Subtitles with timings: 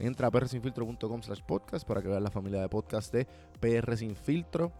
[0.00, 3.26] Entra a prsinfiltro.com slash podcast para que veas la familia de podcast de
[3.60, 4.72] PR Sin Filtro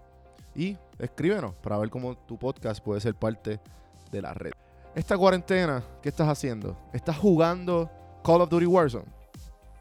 [0.55, 3.61] y escríbenos para ver cómo tu podcast puede ser parte
[4.11, 4.53] de la red.
[4.95, 6.77] Esta cuarentena, ¿qué estás haciendo?
[6.93, 7.89] ¿Estás jugando
[8.25, 9.07] Call of Duty Warzone?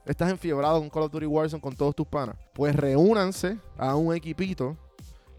[0.05, 2.35] ¿Estás enfiebrado con Call of Duty Warzone con todos tus panas?
[2.53, 4.77] Pues reúnanse a un equipito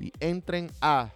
[0.01, 1.11] y entren a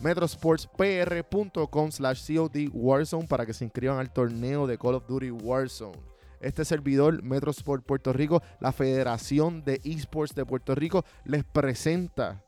[0.00, 6.15] metrosportspr.com slash COD Warzone para que se inscriban al torneo de Call of Duty Warzone.
[6.40, 12.42] Este servidor, Metrosport Puerto Rico, la Federación de Esports de Puerto Rico, les presenta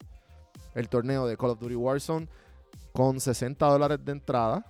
[0.74, 2.28] el torneo de Call of Duty Warzone
[2.92, 4.64] con 60 dólares de entrada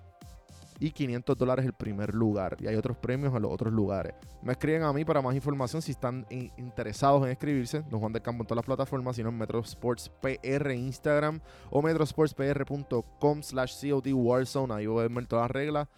[0.80, 2.56] y 500 dólares el primer lugar.
[2.60, 4.14] Y hay otros premios en los otros lugares.
[4.42, 7.82] Me escriben a mí para más información si están interesados en escribirse.
[7.90, 11.40] Don Juan del Campo en todas las plataformas, sino en Metrosports PR Instagram
[11.70, 14.74] o metrosportspr.com slash COD Warzone.
[14.74, 15.88] Ahí voy a ver todas las reglas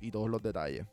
[0.00, 0.86] y todos los detalles.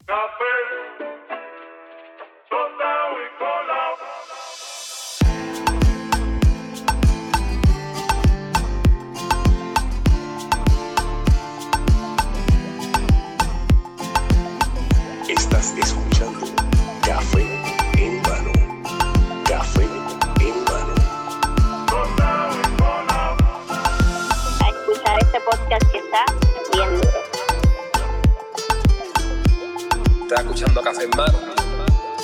[30.77, 31.39] Escuchando Café en Mano.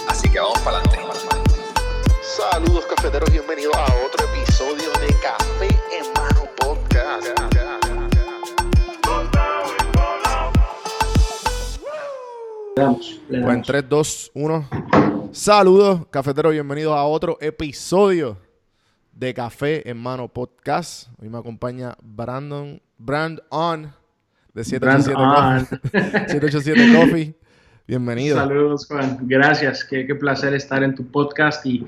[0.07, 0.99] Así que vamos para adelante.
[2.21, 7.27] Saludos cafeteros, bienvenidos a otro episodio de Café en Mano Podcast.
[13.27, 14.69] Pues en 3, 2, 1.
[15.31, 16.51] Saludos, cafeteros.
[16.51, 18.37] Bienvenidos a otro episodio
[19.13, 21.07] de Café en Mano Podcast.
[21.19, 23.91] Hoy me acompaña Brandon, Brand On
[24.53, 25.79] de 787 Brand Coffee.
[26.27, 27.42] 787 Coffee.
[27.85, 28.37] Bienvenido.
[28.37, 29.17] Saludos, Juan.
[29.23, 29.83] Gracias.
[29.83, 31.65] Qué, qué placer estar en tu podcast.
[31.65, 31.85] Y,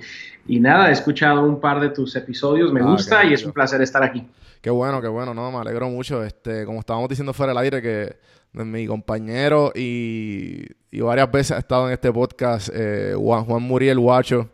[0.47, 2.71] y nada, he escuchado un par de tus episodios.
[2.73, 4.27] Me Ah, gusta y es un placer estar aquí.
[4.61, 6.23] Qué bueno, qué bueno, no, me alegro mucho.
[6.23, 8.17] Este, como estábamos diciendo fuera del aire, que
[8.53, 13.99] mi compañero y, y varias veces ha estado en este podcast, eh, Juan, Juan Muriel
[13.99, 14.49] Guacho,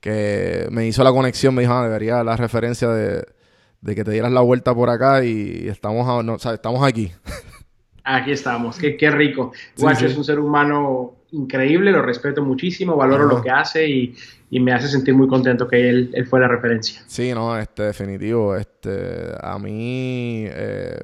[0.00, 3.24] que me hizo la conexión, me dijo, ah, debería la referencia de,
[3.80, 6.82] de que te dieras la vuelta por acá y estamos, a- no, o sea, estamos
[6.86, 7.12] aquí.
[8.04, 8.78] Aquí estamos.
[8.78, 9.52] Qué, qué rico.
[9.74, 10.06] Sí, Guacho sí.
[10.06, 13.34] es un ser humano increíble, lo respeto muchísimo, valoro Ajá.
[13.34, 14.14] lo que hace y,
[14.50, 17.02] y me hace sentir muy contento que él, él fue la referencia.
[17.06, 18.54] Sí, no, este, definitivo.
[18.56, 20.98] Este, a mí, eh,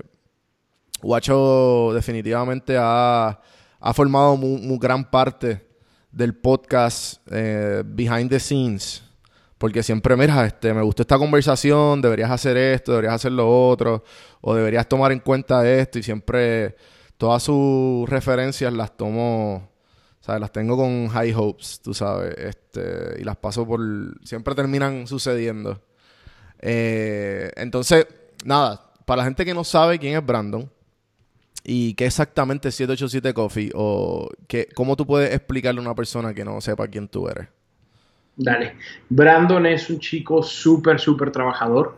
[1.00, 3.40] Guacho definitivamente ha,
[3.80, 5.66] ha formado muy, muy gran parte
[6.10, 9.04] del podcast eh, Behind the Scenes.
[9.58, 14.04] Porque siempre, mira, este, me gustó esta conversación, deberías hacer esto, deberías hacer lo otro,
[14.40, 16.76] o deberías tomar en cuenta esto, y siempre
[17.16, 19.68] todas sus referencias las tomo,
[20.20, 20.40] ¿sabes?
[20.40, 23.80] Las tengo con high hopes, tú sabes, este, y las paso por,
[24.24, 25.82] siempre terminan sucediendo.
[26.60, 28.06] Eh, entonces,
[28.44, 30.70] nada, para la gente que no sabe quién es Brandon,
[31.70, 33.70] ¿Y qué exactamente es 787 Coffee?
[33.74, 37.48] ¿O qué, cómo tú puedes explicarle a una persona que no sepa quién tú eres?
[38.40, 38.74] Dale.
[39.08, 41.96] Brandon es un chico súper, súper trabajador.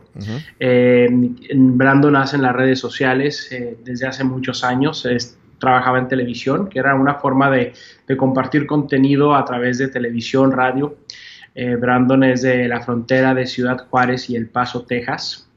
[0.59, 1.07] Eh,
[1.53, 5.05] Brandon hace en las redes sociales eh, desde hace muchos años.
[5.05, 7.73] Es- trabajaba en televisión, que era una forma de,
[8.07, 10.95] de compartir contenido a través de televisión, radio.
[11.53, 15.47] Eh, Brandon es de la frontera de Ciudad Juárez y El Paso, Texas.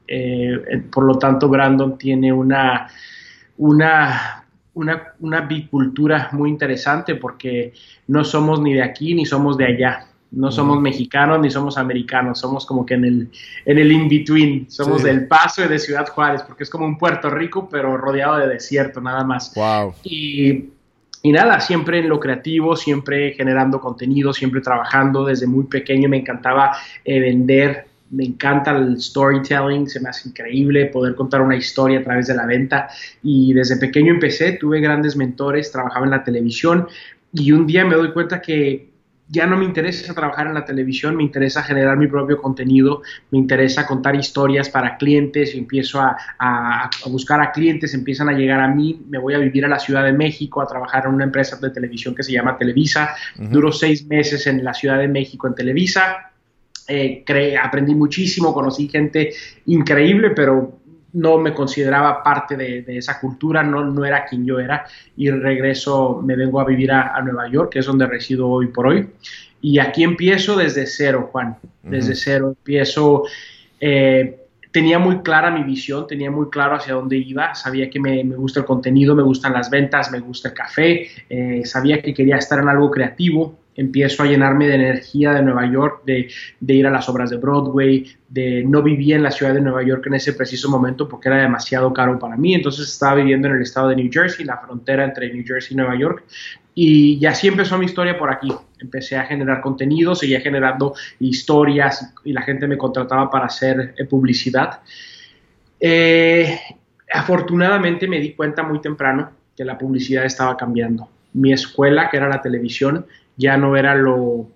[0.91, 2.87] Por lo tanto, Brandon tiene una,
[3.57, 4.45] una,
[4.75, 7.73] una, una bicultura muy interesante porque
[8.07, 10.05] no somos ni de aquí ni somos de allá.
[10.35, 13.29] No somos mexicanos ni somos americanos, somos como que en el,
[13.65, 14.69] en el in-between.
[14.69, 15.07] Somos Sí.
[15.07, 18.47] del Paso y de Ciudad Juárez, porque es como un Puerto Rico, pero rodeado de
[18.47, 19.53] desierto, nada más.
[19.55, 19.93] Wow.
[20.03, 20.65] Y,
[21.23, 25.25] y nada, siempre en lo creativo, siempre generando contenido, siempre trabajando.
[25.25, 26.71] Desde muy pequeño me encantaba
[27.03, 32.03] eh, vender, me encanta el storytelling, se me hace increíble poder contar una historia a
[32.03, 32.89] través de la venta.
[33.23, 36.87] Y desde pequeño empecé, tuve grandes mentores, trabajaba en la televisión
[37.33, 38.94] y un día me doy cuenta que
[39.27, 43.01] ya no me interesa trabajar en la televisión, me interesa generar mi propio contenido,
[43.31, 48.33] me interesa contar historias para clientes, empiezo a, a- a buscar a clientes, empiezan a
[48.33, 51.15] llegar a mí, me voy a vivir a la Ciudad de México a trabajar en
[51.15, 53.47] una empresa de televisión que se llama Televisa, Ujú.
[53.49, 56.31] Duró seis meses en la Ciudad de México en Televisa.
[56.87, 57.23] Eh,
[57.61, 59.31] aprendí muchísimo, conocí gente
[59.65, 60.79] increíble, pero
[61.15, 64.85] no me consideraba parte de, de esa cultura, no, no era quien yo era.
[65.17, 68.67] Y regreso, me vengo a vivir a, a Nueva York, que es donde resido hoy
[68.67, 69.09] por hoy.
[69.61, 71.57] Y aquí empiezo desde cero, Juan.
[71.81, 73.23] Desde cero empiezo.
[73.79, 74.41] eh,
[74.71, 78.35] tenía muy clara mi visión, tenía muy claro hacia dónde iba, sabía que me, me
[78.35, 82.35] gusta el contenido, me gustan las ventas, me gusta el café, eh, sabía que quería
[82.35, 86.27] estar en algo creativo, empiezo a llenarme de energía de Nueva York, de,
[86.73, 90.07] ir a las obras de Broadway, de no vivía en la ciudad de Nueva York
[90.07, 93.61] en ese preciso momento porque era demasiado caro para mí, entonces estaba viviendo en el
[93.61, 96.23] estado de New Jersey, la frontera entre New Jersey y Nueva York,
[96.73, 98.51] y, y así empezó mi historia por aquí.
[98.79, 104.03] Empecé a generar contenido, seguía generando historias y la gente me contrataba para hacer eh,
[104.05, 104.81] publicidad.
[105.79, 106.59] Eh,
[107.11, 111.09] afortunadamente me di cuenta muy temprano que la publicidad estaba cambiando.
[111.33, 113.05] Mi escuela, que era la televisión,
[113.37, 114.49] ya no era lo,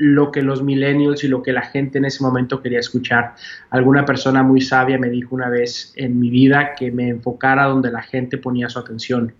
[0.00, 3.34] lo que los millennials y lo que la gente en ese momento quería escuchar.
[3.68, 7.92] Alguna persona muy sabia me dijo una vez en mi vida que me enfocara donde
[7.92, 9.34] la gente ponía su atención.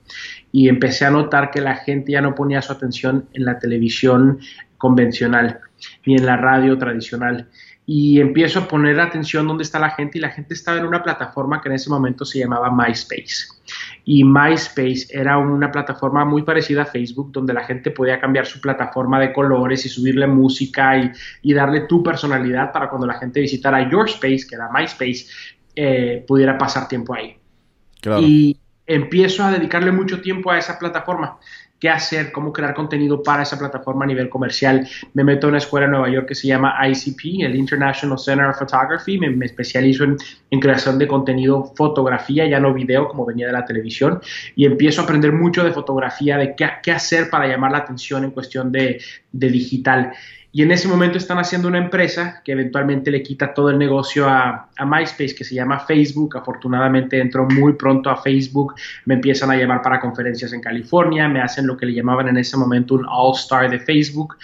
[0.53, 4.39] Y empecé a notar que la gente ya no ponía su atención en la televisión
[4.77, 5.61] convencional
[6.05, 7.49] ni en la radio tradicional.
[7.93, 11.03] Y empiezo a poner atención dónde está la gente y la gente estaba en una
[11.03, 13.49] plataforma que en ese momento se llamaba MySpace.
[14.05, 18.61] Y MySpace era una plataforma muy parecida a Facebook, donde la gente podía cambiar su
[18.61, 21.11] plataforma de colores y subirle música y,
[21.43, 25.27] y darle tu personalidad para cuando la gente visitara YourSpace, que era MySpace,
[25.75, 27.39] eh, pudiera pasar tiempo ahí.
[28.01, 28.23] Claro.
[28.23, 28.57] Y
[28.87, 31.41] empiezo a dedicarle mucho tiempo a esa plataforma.
[31.81, 32.31] ¿Qué hacer?
[32.31, 34.87] ¿Cómo crear contenido para esa plataforma a nivel comercial?
[35.15, 38.45] Me meto en una escuela en Nueva York que se llama ICP, el International Center
[38.49, 39.19] of Photography.
[39.19, 44.21] Me, especializo en, creación de contenido, fotografía, ya no video como venía de la televisión.
[44.55, 48.33] Y empiezo a aprender mucho de fotografía, de qué, hacer para llamar la atención en
[48.33, 49.01] cuestión de
[49.33, 50.13] digital.
[50.53, 54.29] Y en ese momento están haciendo una empresa que eventualmente le quita todo el negocio
[54.29, 56.37] a, a, MySpace, que se llama Facebook.
[56.37, 58.75] Afortunadamente entró muy pronto a Facebook,
[59.05, 62.37] me empiezan a llamar para conferencias en California, me hacen lo que le llamaban en
[62.37, 64.37] ese momento un All-Star de Facebook,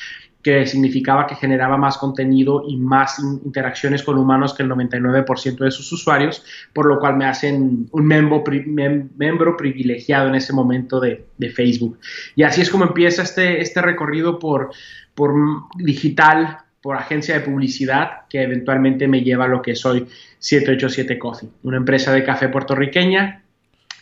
[0.46, 5.56] que significaba que generaba más contenido y más in interacciones con humanos que el 99%
[5.58, 10.36] de sus usuarios, por lo cual me hacen un miembro, pri mem miembro privilegiado en
[10.36, 11.98] ese momento de, de, Facebook.
[12.36, 14.70] Y así es como empieza este, este recorrido por
[15.16, 15.34] por
[15.78, 20.06] digital, por agencia de publicidad, que eventualmente me lleva a lo que soy
[20.38, 23.42] 787 Coffee, una empresa de café puertorriqueña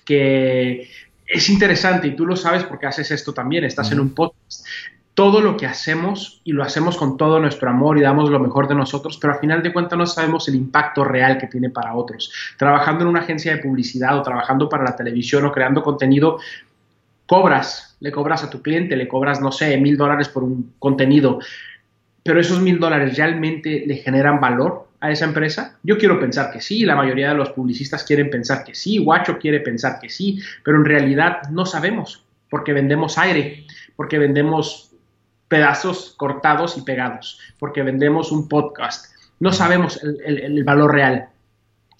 [0.04, 0.90] que
[1.26, 3.94] es interesante y tú lo sabes porque haces esto también, estás uh -huh.
[3.94, 4.66] en un podcast.
[5.14, 8.66] Todo lo que hacemos y lo hacemos con todo nuestro amor y damos lo mejor
[8.66, 11.94] de nosotros, pero al final de cuentas no sabemos el impacto real que tiene para
[11.94, 12.32] otros.
[12.58, 16.38] Trabajando en una agencia de publicidad o trabajando para la televisión o creando contenido,
[17.26, 21.38] cobras, le cobras a tu cliente, le cobras, no sé, mil dólares por un contenido,
[22.22, 25.76] pero esos mil dólares realmente le generan valor a esa empresa?
[25.82, 29.38] Yo quiero pensar que sí, la mayoría de los publicistas quieren pensar que sí, Guacho
[29.38, 33.66] quiere pensar que sí, pero en realidad no sabemos, porque vendemos aire,
[33.96, 34.93] porque vendemos
[35.48, 39.12] pedazos cortados y pegados, porque vendemos un podcast.
[39.40, 41.28] No sabemos el, el, el valor real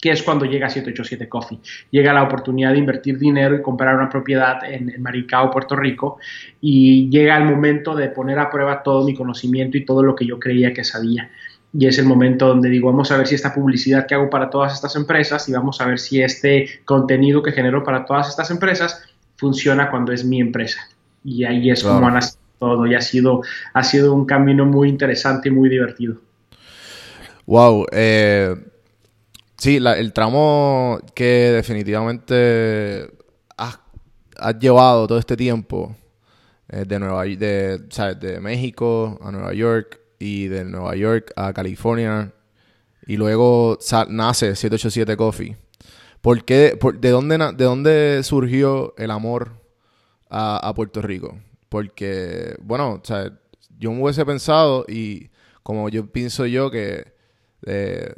[0.05, 1.59] que es cuando llega 787 Coffee.
[1.89, 6.19] Llega la oportunidad de invertir dinero y comprar una propiedad en, en, Maricao, Puerto Rico,
[6.61, 10.25] y llega el momento de poner a prueba todo mi conocimiento y todo lo que
[10.27, 11.31] yo creía que sabía.
[11.73, 14.49] y es el momento donde digo, vamos a ver si esta publicidad que hago para
[14.49, 18.51] todas estas empresas y vamos a ver si este contenido que genero para todas estas
[18.51, 19.03] empresas
[19.37, 20.87] funciona cuando es mi empresa.
[21.23, 21.95] Y ahí es Claro.
[21.95, 23.41] como nacido todo y ha sido,
[23.73, 26.17] ha sido un camino muy interesante y muy divertido.
[27.45, 27.85] Wow.
[27.91, 28.55] eh,
[29.57, 33.07] sí, la- el tramo que definitivamente
[33.57, 33.79] has,
[34.59, 35.95] llevado todo este tiempo
[36.69, 37.79] eh, de Nueva de,
[38.19, 42.33] de México a Nueva York y de Nueva York a California
[43.07, 43.77] y luego
[44.09, 45.55] nace 787 Coffee.
[46.21, 49.51] ¿Por qué, de, dónde, ¿De dónde surgió el amor
[50.29, 51.37] a Puerto Rico?
[51.75, 53.01] Porque, bueno,
[53.77, 55.29] yo me hubiese pensado y
[55.61, 57.11] como yo pienso yo que,
[57.65, 58.13] eh,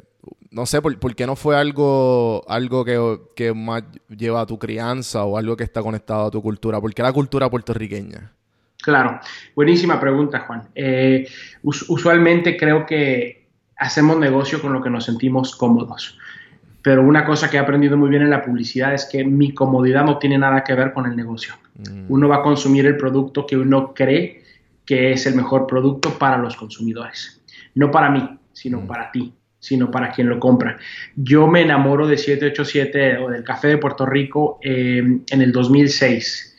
[0.52, 3.82] no sé, por, qué no fue algo, algo que, que más
[4.16, 6.80] lleva a tu crianza o algo que está conectado a tu cultura?
[6.80, 8.30] ¿Por qué la cultura puertorriqueña?
[8.80, 9.18] Claro,
[9.56, 10.68] buenísima pregunta, Juan.
[10.76, 11.26] Eh,
[11.64, 16.16] us- usualmente creo que hacemos negocio con lo que nos sentimos cómodos,
[16.88, 20.06] pero una cosa que he aprendido muy bien en la publicidad es que mi comodidad
[20.06, 21.52] no tiene nada que ver con el negocio.
[22.08, 24.42] Uno va a consumir el producto que uno cree
[24.86, 27.42] que es el mejor producto para los consumidores,
[27.74, 30.78] no para mí, sino para ti sino para quien lo compra.
[31.14, 36.56] Yo me enamoro de 787 o del café de Puerto Rico eh, en el 2006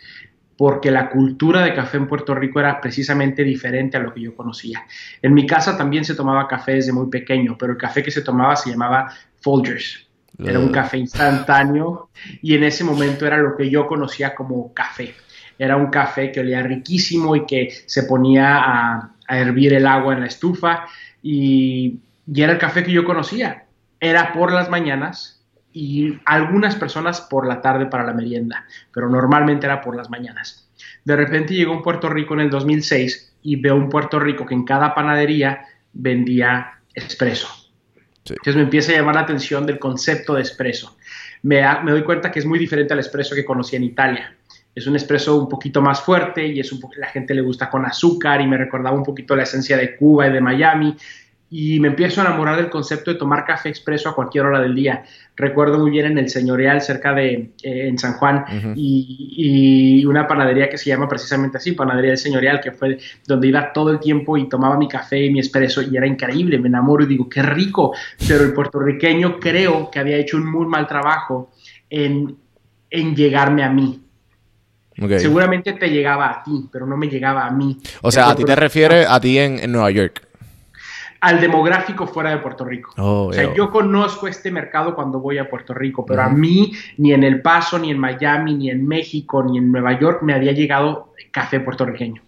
[0.57, 4.35] porque la cultura de café en Puerto Rico era precisamente diferente a lo que yo
[4.35, 4.85] conocía.
[5.23, 8.21] En mi casa también se tomaba café desde muy pequeño, pero el café que se
[8.21, 10.08] tomaba se llamaba Folgers.
[10.43, 10.71] Era un Ugh.
[10.71, 12.09] café instantáneo
[12.41, 15.15] y en ese momento era lo que yo conocía como café.
[15.57, 20.13] Era un café que olía riquísimo y que se ponía a, a hervir el agua
[20.13, 20.85] en la estufa
[21.21, 23.65] y, y era el café que yo conocía.
[23.99, 29.65] Era por las mañanas y algunas personas por la tarde para la merienda, pero normalmente
[29.65, 30.69] era por las mañanas.
[31.03, 34.53] De repente llegó un Puerto Rico en el 2006 y veo un Puerto Rico que
[34.55, 37.58] en cada panadería vendía espresso.
[38.29, 38.35] Sí.
[38.35, 40.95] Entonces me empieza a llamar la atención del concepto de espresso.
[41.41, 44.35] Me, doy cuenta que es muy diferente al espresso que conocí en Italia.
[44.75, 47.85] Es un espresso un poquito más fuerte y es un la gente le gusta con
[47.85, 50.95] azúcar y me recordaba un poquito la esencia de Cuba y de Miami.
[51.51, 54.75] Y me empiezo a enamorar del concepto de tomar café expreso a cualquier hora del
[54.75, 55.03] día.
[55.35, 60.27] Recuerdo muy bien en el Señorial, cerca de eh, en San Juan, y, y una
[60.27, 63.99] panadería que se llama precisamente así, Panadería del Señorial, que fue donde iba todo el
[63.99, 67.27] tiempo y tomaba mi café y mi espresso y era increíble, me enamoro y digo,
[67.27, 67.95] qué rico,
[68.27, 71.51] pero el puertorriqueño creo que había hecho un muy mal trabajo
[71.89, 72.37] en,
[72.91, 74.01] en llegarme a mí.
[75.17, 77.79] Seguramente te llegaba a ti, pero no me llegaba a mí.
[78.01, 80.28] O sea, a ti te refieres a ti en, en Nueva York.
[81.21, 82.91] Al demográfico fuera de Puerto Rico.
[82.97, 83.55] Oh, o sea, veo.
[83.55, 87.41] yo conozco este mercado cuando voy a Puerto Rico, pero a mí ni en El
[87.41, 91.59] Paso, ni en Miami, ni en México, ni en Nueva York me había llegado café
[91.59, 92.21] puertorriqueño.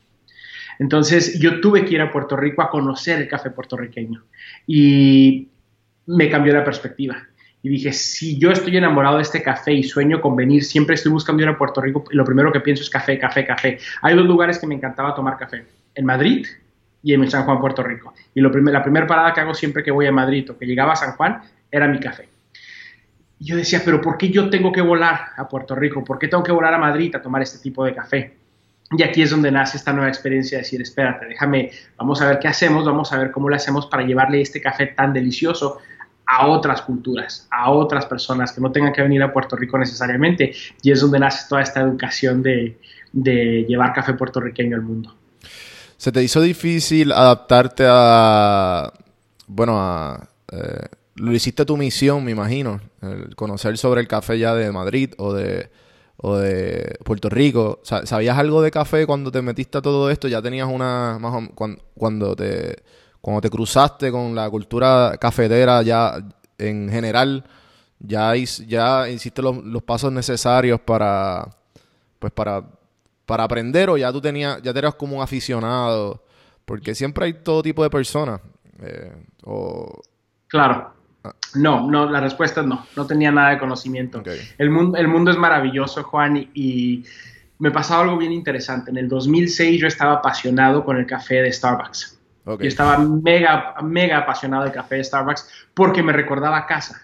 [0.80, 4.24] Entonces yo tuve que ir a Puerto Rico a conocer el café puertorriqueño
[4.68, 5.50] y
[6.08, 7.18] me cambió la perspectiva.
[7.64, 11.12] Y dije, si yo estoy enamorado de este café y sueño con venir, siempre estoy
[11.12, 13.78] buscando ir a Puerto Rico y lo primero que pienso es café, café, café.
[14.02, 16.48] Hay dos lugares que me encantaba tomar café, en Madrid
[17.04, 18.14] y en San Juan, Puerto Rico.
[18.34, 20.94] Y lo la primera parada que hago siempre que voy a Madrid o que llegaba
[20.94, 21.42] a San Juan
[21.72, 22.30] era mi café.
[23.40, 26.04] Y yo decía, pero ¿por qué yo tengo que volar a Puerto Rico?
[26.04, 28.38] ¿Por qué tengo que volar a Madrid a tomar este tipo de café?
[28.92, 32.40] Y aquí es donde nace esta nueva experiencia de decir, espérate, déjame, vamos a ver
[32.40, 35.80] qué hacemos, vamos a ver cómo le hacemos para llevarle este café tan delicioso
[36.28, 40.54] a otras culturas, a otras personas que no tengan que venir a Puerto Rico necesariamente.
[40.84, 42.78] Y es donde nace toda esta educación de,
[43.12, 45.16] de llevar café puertorriqueño al mundo.
[46.02, 48.92] ¿Se te hizo difícil adaptarte a,
[49.46, 54.56] bueno, a, eh, lo hiciste tu misión, me imagino, el conocer sobre el café ya
[54.56, 55.70] de Madrid o de,
[56.18, 57.82] o de Puerto Rico?
[57.84, 60.28] Sa- ¿Sabías algo de café cuando te metiste a todo esto?
[60.28, 62.78] ¿Ya tenías una, más o- cuan- cuando te,
[63.22, 66.16] cuando te cruzaste con la cultura cafetera ya
[66.58, 67.44] en general,
[68.00, 71.48] ya, ya hiciste los pasos necesarios para,
[72.18, 72.64] pues para,
[73.32, 76.22] para aprender o ya tú tenías, ya te eras como un aficionado?
[76.66, 78.42] Porque siempre hay todo tipo de personas.
[78.82, 79.14] eh,
[79.46, 80.02] o,
[80.48, 80.92] Claro.
[81.56, 82.86] No, no, la respuesta es no.
[82.98, 84.22] No tenía nada de conocimiento.
[84.58, 87.06] El, mundo, el mundo es maravilloso, Juan, y, y
[87.58, 88.92] me pasaba algo bien interesante.
[88.92, 92.20] En el 2006 yo estaba apasionado con el café de Starbucks.
[92.46, 97.02] Yo estaba mega, mega apasionado del café de Starbucks porque me recordaba a casa.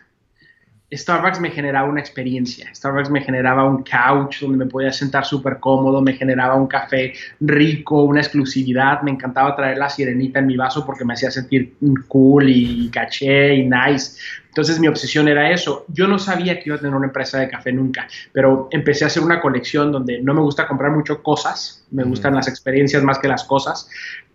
[0.89, 2.73] Starbucks me generaba una experiencia.
[2.73, 7.13] Starbucks me generaba un couch donde me podía sentar súper cómodo, me generaba un café
[7.41, 9.01] rico, una exclusividad.
[9.01, 11.75] Me encantaba traer la sirenita en mi vaso porque me hacía sentir
[12.07, 14.17] cool y caché y nice.
[14.47, 15.85] Entonces mi obsesión era eso.
[15.89, 19.07] Yo no sabía que iba a tener una empresa de café nunca, pero empecé a
[19.07, 23.19] hacer una colección donde no me gusta comprar mucho cosas, me gustan las experiencias más
[23.19, 23.89] que las cosas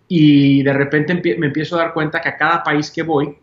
[0.06, 3.34] y de repente me empiezo a dar cuenta que a cada país que voy,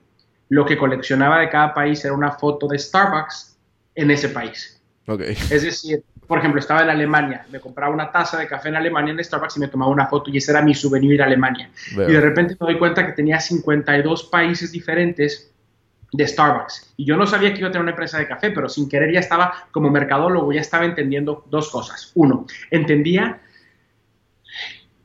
[0.50, 3.58] lo que coleccionaba de cada país era una foto de Starbucks
[3.96, 4.82] en ese país.
[5.08, 5.22] Ok.
[5.22, 9.14] Es decir, por ejemplo, estaba en Alemania, me compraba una taza de café en Alemania
[9.14, 11.72] en Starbucks y me tomaba una foto y ese era mi souvenir a Alemania.
[11.96, 12.10] Veo.
[12.10, 15.52] Y de repente me doy cuenta que tenía 52 países diferentes
[16.12, 16.94] de Starbucks.
[16.98, 19.12] Y yo no sabía que iba a tener una empresa de café, pero sin querer
[19.14, 22.12] ya estaba como mercadólogo, ya estaba entendiendo dos cosas.
[22.16, 23.42] Uno, entendía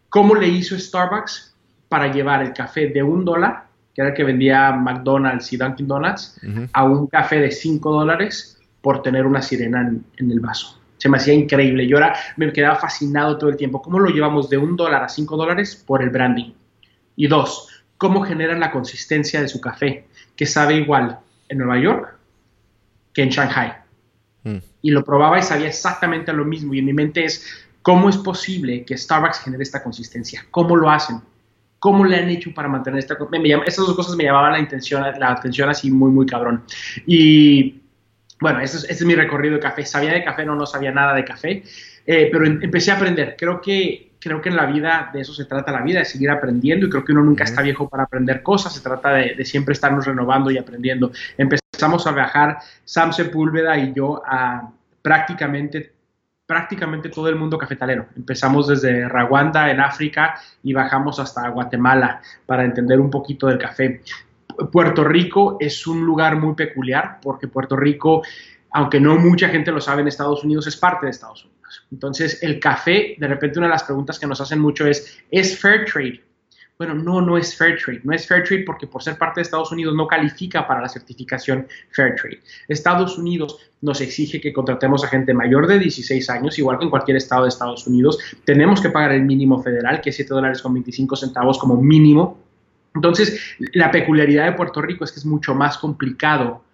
[0.08, 1.54] cómo le hizo Starbucks
[1.88, 5.86] para llevar el café de un dólar, que era el que vendía McDonald's y Dunkin'
[5.86, 6.40] Donuts,
[6.72, 10.80] a un café de 5 dólares por tener una sirena en, en el vaso.
[10.98, 11.86] Se me hacía increíble.
[11.86, 13.80] Yo era, me quedaba fascinado todo el tiempo.
[13.80, 15.82] ¿Cómo lo llevamos de un dólar a 5 dólares?
[15.86, 16.52] Por el branding.
[17.16, 20.06] Y dos, ¿cómo generan la consistencia de su café?
[20.36, 22.16] Que sabe igual en Nueva York
[23.12, 23.74] que en Shanghai.
[24.42, 24.58] Mm.
[24.82, 26.74] Y lo probaba y sabía exactamente lo mismo.
[26.74, 27.46] Y en mi mente es,
[27.82, 30.44] ¿cómo es posible que Starbucks genere esta consistencia?
[30.50, 31.20] ¿Cómo lo hacen?
[31.84, 34.52] ¿Cómo le han hecho para mantener esta me, me llama- Esas dos cosas me llamaban
[34.52, 36.64] la atención, la atención así muy, muy cabrón.
[37.06, 37.82] Y
[38.40, 39.84] bueno, ese es, ese es mi recorrido de café.
[39.84, 41.62] Sabía de café, no, no sabía nada de café,
[42.06, 43.36] eh, pero em- empecé a aprender.
[43.38, 46.30] Creo que, creo que en la vida de eso se trata la vida, de seguir
[46.30, 49.44] aprendiendo y creo que uno nunca está viejo para aprender cosas, se trata de, de
[49.44, 51.12] siempre estarnos renovando y aprendiendo.
[51.36, 54.70] Empezamos a viajar, Sam Sepúlveda y yo, a
[55.02, 55.92] prácticamente
[56.46, 58.06] prácticamente todo el mundo cafetalero.
[58.16, 64.02] Empezamos desde Rwanda en África y bajamos hasta Guatemala para entender un poquito del café.
[64.70, 68.22] Puerto Rico es un lugar muy peculiar porque Puerto Rico,
[68.72, 71.84] aunque no mucha gente lo sabe en Estados Unidos, es parte de Estados Unidos.
[71.90, 75.58] Entonces, el café, de repente una de las preguntas que nos hacen mucho es, ¿es
[75.58, 76.22] fair trade?
[76.76, 78.00] Bueno, no, no es fair trade.
[78.02, 80.88] No es fair trade porque por ser parte de Estados Unidos no califica para la
[80.88, 82.40] certificación fair trade.
[82.66, 86.90] Estados Unidos nos exige que contratemos a gente mayor de 16 años, igual que en
[86.90, 88.18] cualquier estado de Estados Unidos.
[88.44, 92.40] Tenemos que pagar el mínimo federal, que es 7 dólares con 25 centavos como mínimo.
[92.92, 96.64] Entonces, la peculiaridad de Puerto Rico es que es mucho más complicado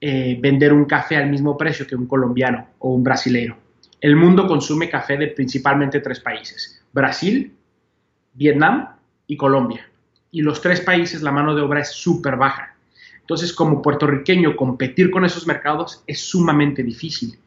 [0.00, 3.56] eh, vender un café al mismo precio que un colombiano o un brasileño.
[4.00, 7.52] El mundo consume café de principalmente tres países, Brasil,
[8.32, 8.99] Vietnam
[9.30, 9.88] y Colombia.
[10.32, 12.74] Y los tres países la mano de obra es súper baja.
[13.20, 17.38] Entonces, como puertorriqueño, competir con esos mercados es sumamente difícil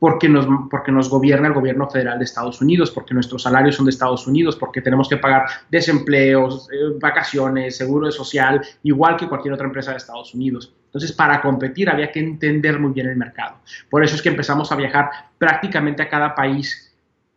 [0.00, 3.84] porque nos, porque nos gobierna el gobierno federal de Estados Unidos, porque nuestros salarios son
[3.84, 9.54] de Estados Unidos, porque tenemos que pagar desempleos, eh, vacaciones, seguro social, igual que cualquier
[9.54, 10.74] otra empresa de Estados Unidos.
[10.86, 13.58] Entonces, para competir había que entender muy bien el mercado.
[13.88, 16.89] Por eso es que empezamos a viajar prácticamente a cada país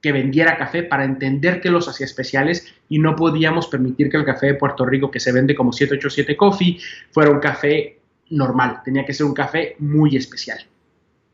[0.03, 4.25] que vendiera café para entender qué los hacía especiales y no podíamos permitir que el
[4.25, 6.77] café de Puerto Rico, que se vende como 787 Coffee,
[7.11, 8.81] fuera un café normal.
[8.83, 10.59] Tenía que ser un café muy especial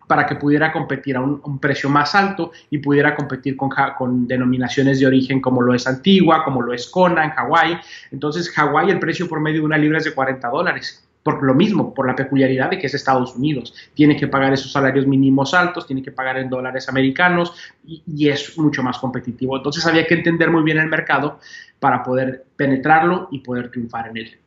[0.06, 5.00] para que pudiera competir a un, precio más alto y pudiera competir con, con denominaciones
[5.00, 7.80] de origen como lo es Antigua, como lo es Kona en Hawái.
[8.12, 11.09] Entonces, Hawái el precio por medio de una libra es de 40 dólares.
[11.24, 13.74] Por lo mismo, por la peculiaridad de que es Estados Unidos.
[13.94, 17.54] Tiene que pagar esos salarios mínimos altos, tiene que pagar en dólares americanos
[17.86, 19.58] y, es mucho más competitivo.
[19.58, 21.40] Entonces había que entender muy bien el mercado
[21.80, 24.40] para poder penetrarlo y poder triunfar en él.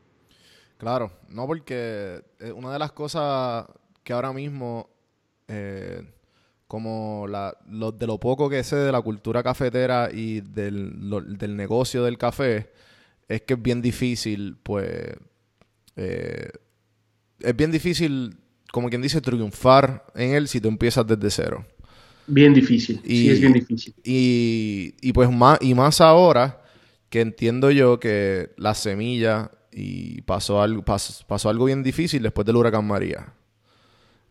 [0.79, 3.67] Claro, no porque eh, una de las cosas
[4.03, 4.89] que ahora mismo,
[5.49, 6.03] eh,
[6.69, 11.57] como la, lo- de lo poco que sé de la cultura cafetera y del, del
[11.57, 12.73] negocio del café,
[13.29, 15.17] es que es bien difícil, pues,
[15.97, 16.51] eh,
[17.41, 18.37] es bien difícil,
[18.73, 21.67] como quien dice, triunfar en él si tú empiezas desde cero.
[22.27, 23.95] Bien difícil, sí Y- es bien difícil.
[24.05, 26.63] Y, y pues más, y más ahora
[27.11, 32.47] que entiendo yo que la semilla y pasó algo, pas- pasó algo bien difícil después
[32.47, 33.35] del huracán María.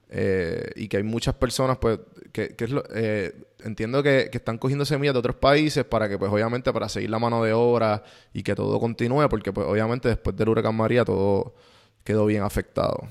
[0.10, 2.00] Eh, y que hay muchas personas, pues,
[2.32, 6.08] que, que es lo- eh, entiendo que, que están cogiendo semillas de otros países para
[6.10, 9.68] que, pues, obviamente, para seguir la mano de obra y que todo continúe, porque, pues,
[9.68, 11.54] obviamente, después del huracán María todo
[12.04, 13.08] quedó bien afectado.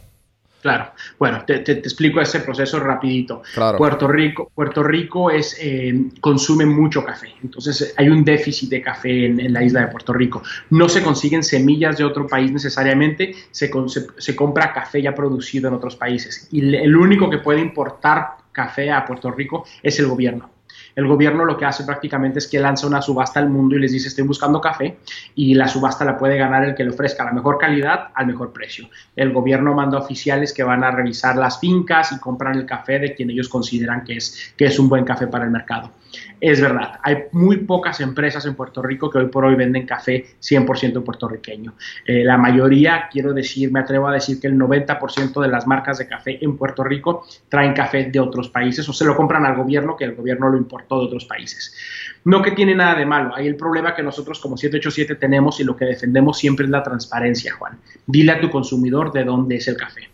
[0.62, 0.90] Claro.
[1.18, 3.40] Bueno, te, te- te explico ese proceso rapidito.
[3.54, 3.78] Claro.
[3.78, 9.24] Puerto Rico, Puerto Rico es, eh, consume mucho café, entonces hay un déficit de café
[9.24, 10.42] en, en la isla de Puerto Rico.
[10.68, 15.14] No se consiguen semillas de otro país necesariamente, se, con- se- se compra café ya
[15.14, 16.46] producido en otros países.
[16.52, 20.51] Y el único que puede importar café a Puerto Rico es el gobierno.
[20.95, 23.93] El gobierno lo que hace prácticamente es que lanza una subasta al mundo y les
[23.93, 24.99] dice estoy buscando café
[25.35, 28.53] y la subasta la puede ganar el que le ofrezca la mejor calidad al mejor
[28.53, 28.89] precio.
[29.15, 33.15] El gobierno manda oficiales que van a revisar las fincas y compran el café de
[33.15, 35.91] quien ellos consideran que es, que es un buen café para el mercado.
[36.40, 36.99] Es verdad.
[37.03, 41.75] Hay muy pocas empresas en Puerto Rico que hoy por hoy venden café 100% puertorriqueño.
[42.07, 45.99] Eh, la mayoría, quiero decir, me atrevo a decir que el 90% de las marcas
[45.99, 49.57] de café en Puerto Rico traen café de otros países o se lo compran al
[49.57, 51.75] gobierno que el gobierno lo importó de otros países.
[52.25, 53.35] No que tiene nada de malo.
[53.35, 56.83] Hay el problema que nosotros como 787 tenemos y lo que defendemos siempre es la
[56.83, 57.79] transparencia, Juan.
[58.07, 60.09] Dile a tu consumidor de dónde es el café.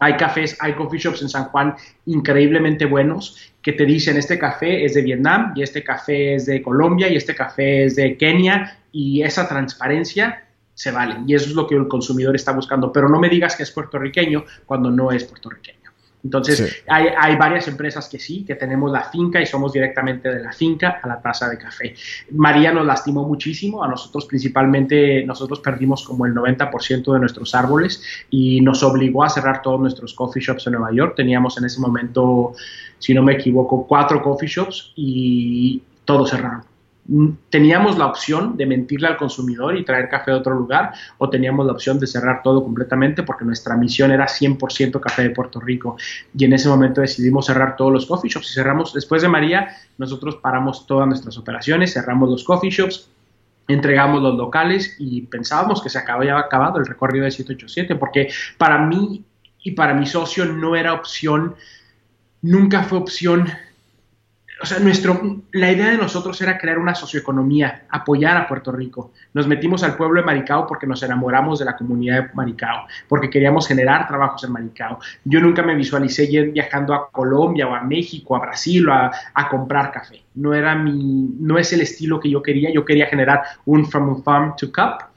[0.00, 1.74] Hay cafés, hay coffee shops en San Juan
[2.06, 6.62] increíblemente buenos que te dicen este café es de Vietnam y este café es de
[6.62, 11.54] Colombia y este café es de Kenia y esa transparencia se vale y eso es
[11.54, 15.12] lo que el consumidor está buscando, pero no me digas que es puertorriqueño cuando no
[15.12, 15.78] es puertorriqueño.
[16.24, 20.42] Entonces, hay, hay, varias empresas que sí, que tenemos la finca y somos directamente de
[20.42, 21.94] la finca a la taza de café.
[22.32, 28.02] María nos lastimó muchísimo, a nosotros principalmente, nosotros perdimos como el 90% de nuestros árboles
[28.30, 31.14] y nos obligó a cerrar todos nuestros coffee shops en Nueva York.
[31.16, 32.54] Teníamos en ese momento,
[32.98, 36.62] si no me equivoco, cuatro coffee shops y todos cerraron
[37.48, 41.64] teníamos la opción de mentirle al consumidor y traer café de otro lugar o teníamos
[41.64, 45.96] la opción de cerrar todo completamente porque nuestra misión era 100% café de Puerto Rico.
[46.36, 49.68] Y en ese momento decidimos cerrar todos los coffee shops y cerramos después de María
[49.96, 53.08] nosotros paramos todas nuestras operaciones cerramos los coffee shops
[53.66, 58.78] entregamos los locales y pensábamos que se había acabado el recorrido de 787 porque para
[58.78, 59.24] mí
[59.62, 61.54] y para mi socio no era opción
[62.42, 63.48] nunca fue opción
[64.60, 69.12] o sea, nuestro, la idea de nosotros era crear una socioeconomía, apoyar a Puerto Rico.
[69.32, 73.30] Nos metimos al pueblo de Maricao porque nos enamoramos de la comunidad de Maricao, porque
[73.30, 74.98] queríamos generar trabajos en Maricao.
[75.24, 79.92] Yo nunca me visualicé viajando a Colombia o a México, a Brasil, a, a comprar
[79.92, 80.24] café.
[80.34, 82.72] No era mi, no es el estilo que yo quería.
[82.72, 85.08] Yo quería generar un from farm to cup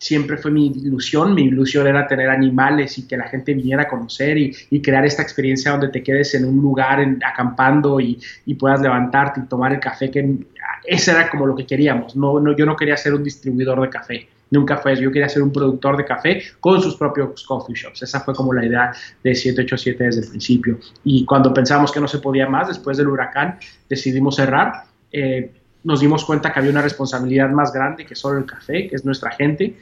[0.00, 1.34] siempre fue mi ilusión.
[1.34, 5.22] Mi ilusión era tener animales y que la gente viniera a conocer y, crear esta
[5.22, 8.18] experiencia donde te quedes en un lugar acampando y,
[8.58, 10.10] puedas levantarte y tomar el café.
[10.10, 10.38] que
[10.84, 12.16] Ese era como lo que queríamos.
[12.16, 14.28] No, yo no quería ser un distribuidor de café.
[14.50, 15.02] Nunca fue eso.
[15.02, 18.02] Yo quería ser un productor de café con sus propios coffee shops.
[18.02, 20.78] Esa fue como la idea de 787 desde el principio.
[21.04, 23.58] Y cuando pensamos que no se podía más, después del huracán,
[23.88, 24.84] decidimos cerrar.
[25.12, 25.52] Eh,
[25.84, 29.04] nos dimos cuenta que había una responsabilidad más grande que solo el café, que es
[29.04, 29.78] nuestra gente.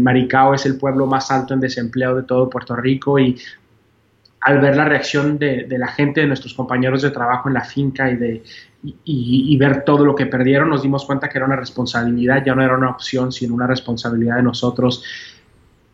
[0.00, 3.38] Maricao es el pueblo más alto en desempleo de todo Puerto Rico y
[4.40, 8.10] al ver la reacción de, la gente, de nuestros compañeros de trabajo en la finca
[8.10, 12.62] y, ver todo lo que perdieron, nos dimos cuenta que era una responsabilidad, ya no
[12.62, 15.04] era una opción, sino una responsabilidad de nosotros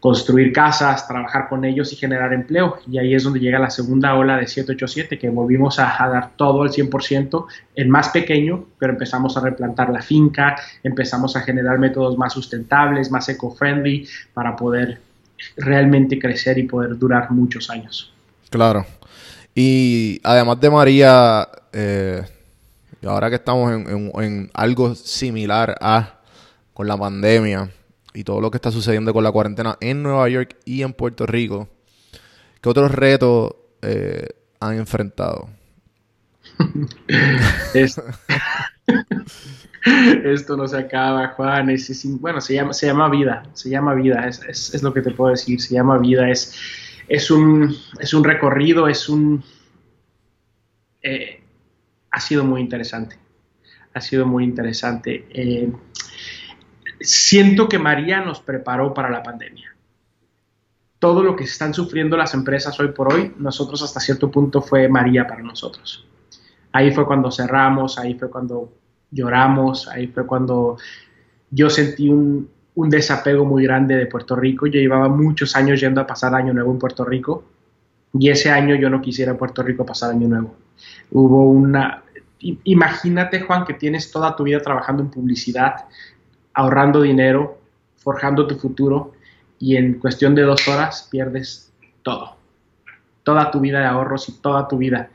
[0.05, 2.77] construir casas, trabajar con ellos y generar empleo.
[2.87, 6.61] Y ahí es donde llega la segunda ola de 787, que volvimos a, dar todo
[6.61, 12.19] al 100% en más pequeño, pero empezamos a replantar la finca, empezamos a generar métodos
[12.19, 15.01] más sustentables, más eco-friendly, para poder
[15.57, 18.13] realmente crecer y poder durar muchos años.
[18.51, 18.85] Claro.
[19.55, 22.23] Y además de María, eh,
[23.07, 26.21] ahora que estamos en algo similar a
[26.75, 27.71] con la pandemia,
[28.15, 31.27] y todo lo que está sucediendo con la cuarentena en Nueva York y en Puerto
[31.27, 31.69] Rico,
[32.61, 34.29] ¿qué otros retos eh,
[34.61, 35.51] han enfrentado?
[40.25, 41.69] Esto, no se acaba, Juan.
[42.21, 45.61] bueno, se llama, se llama vida, se llama vida, es, lo que te puedo decir,
[45.61, 46.57] se llama vida, es,
[47.09, 49.45] es, un, es un recorrido, es un...
[51.03, 51.43] Eh,
[52.11, 53.19] ha sido muy interesante,
[53.93, 55.27] ha sido muy interesante.
[55.31, 55.71] Eh,
[57.05, 59.75] siento que María nos preparó para la pandemia.
[60.99, 64.89] Todo lo que están sufriendo las empresas hoy por hoy, nosotros hasta cierto punto fue
[64.89, 66.07] María para nosotros.
[66.73, 68.73] Ahí fue cuando cerramos, ahí fue cuando
[69.11, 70.77] lloramos, ahí fue cuando
[71.51, 74.67] yo sentí un, desapego muy grande de Puerto Rico.
[74.67, 77.45] Yo llevaba muchos años yendo a pasar año nuevo en Puerto Rico
[78.13, 80.57] y ese año yo no quisiera Puerto Rico pasar año nuevo.
[81.11, 82.03] Hubo una...
[82.41, 85.87] Imagínate, Juan, que tienes toda tu vida trabajando en publicidad,
[86.55, 87.59] ahorrando dinero,
[87.97, 89.13] forjando tu futuro
[89.59, 92.37] y en cuestión de dos horas pierdes todo.
[93.23, 95.11] Toda tu vida de ahorros y toda tu vida.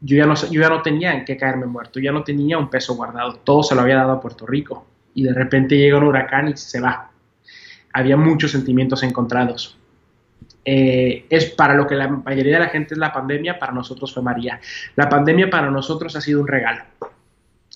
[0.00, 2.70] Yo ya, no, yo ya no tenía en qué caerme muerto, ya no tenía un
[2.70, 6.04] peso guardado, todo se lo había dado a Puerto Rico y de repente llega un
[6.04, 7.10] huracán y se va.
[7.92, 9.76] Había muchos sentimientos encontrados.
[10.64, 14.14] Eh, es para lo que la mayoría de la gente es la pandemia, para nosotros
[14.14, 14.60] fue María.
[14.94, 16.82] La pandemia para nosotros ha sido un regalo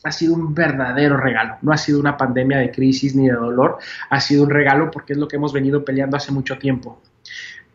[0.05, 1.57] ha sido un verdadero regalo.
[1.62, 3.79] No ha sido una pandemia de crisis ni de dolor,
[4.11, 7.01] ha sido un regalo porque es lo que hemos venido peleando hace mucho tiempo.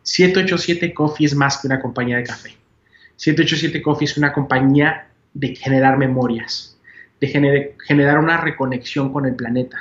[0.03, 2.55] 787 Coffee es más que una compañía de café.
[3.15, 6.77] 787 Coffee es una compañía de generar memorias,
[7.19, 9.77] de generar una reconexión con el planeta.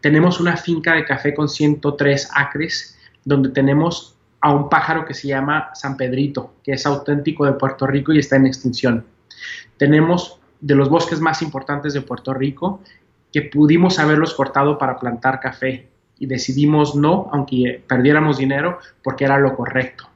[0.00, 5.28] Tenemos una finca de café con 103 acres donde tenemos a un pájaro que se
[5.28, 9.06] llama San Pedrito, que es auténtico de Puerto Rico y está en extinción.
[9.78, 12.80] Tenemos de los bosques más importantes de Puerto Rico
[13.30, 19.38] que pudimos haberlos cortado para plantar café y decidimos no, aunque perdiéramos dinero, porque era
[19.38, 20.08] lo correcto.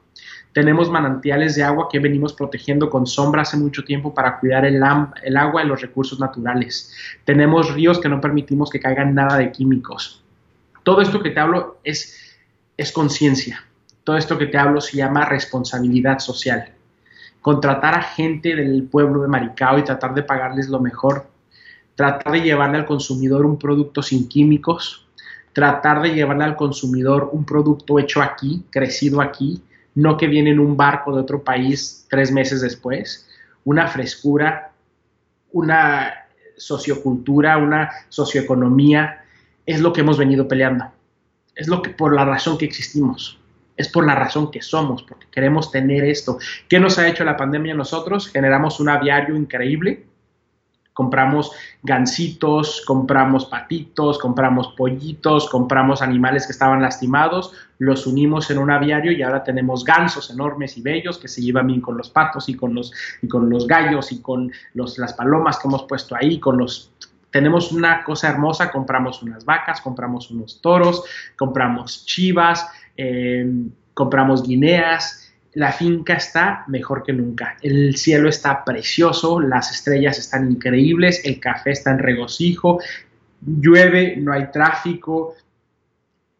[0.51, 4.81] Tenemos manantiales de agua que venimos protegiendo con sombra hace mucho tiempo para cuidar el,
[4.81, 6.91] agua y los recursos naturales.
[7.25, 10.23] Tenemos ríos que no permitimos que caigan nada de químicos.
[10.81, 12.39] Todo esto que te hablo es,
[12.75, 13.63] es conciencia.
[14.03, 16.73] Todo esto que te hablo se llama responsabilidad social.
[17.41, 21.27] Contratar a gente del pueblo de Maricao y tratar de pagarles lo mejor.
[21.95, 25.07] Tratar de llevarle al consumidor un producto sin químicos.
[25.53, 29.63] Tratar de llevarle al consumidor un producto hecho aquí, crecido aquí,
[29.95, 33.27] no que viene en un barco de otro país tres meses después,
[33.65, 34.71] una frescura,
[35.51, 36.13] una
[36.57, 39.23] sociocultura, una socioeconomía,
[39.65, 40.85] es lo que hemos venido peleando.
[41.55, 43.39] Es lo que por la razón que existimos.
[43.79, 46.37] Es por la razón que somos, porque queremos tener esto.
[46.67, 48.27] ¿Qué nos ha hecho la pandemia nosotros?
[48.27, 50.05] Generamos un aviario increíble,
[50.91, 58.69] compramos gansitos, compramos patitos, compramos pollitos, compramos animales que estaban lastimados, los unimos en un
[58.69, 62.49] aviario y ahora tenemos gansos enormes y bellos que se llevan bien con los patos
[62.49, 66.17] y con los, y con los gallos y con los, las palomas que hemos puesto
[66.17, 66.91] ahí, con los
[67.31, 71.03] tenemos una cosa hermosa, compramos unas vacas, compramos unos toros,
[71.37, 72.67] compramos chivas,
[73.01, 73.49] eh,
[73.93, 77.57] compramos guineas, la finca está mejor que nunca.
[77.61, 82.79] El cielo está precioso, las estrellas están increíbles, el café está en regocijo,
[83.41, 85.35] llueve, no hay tráfico,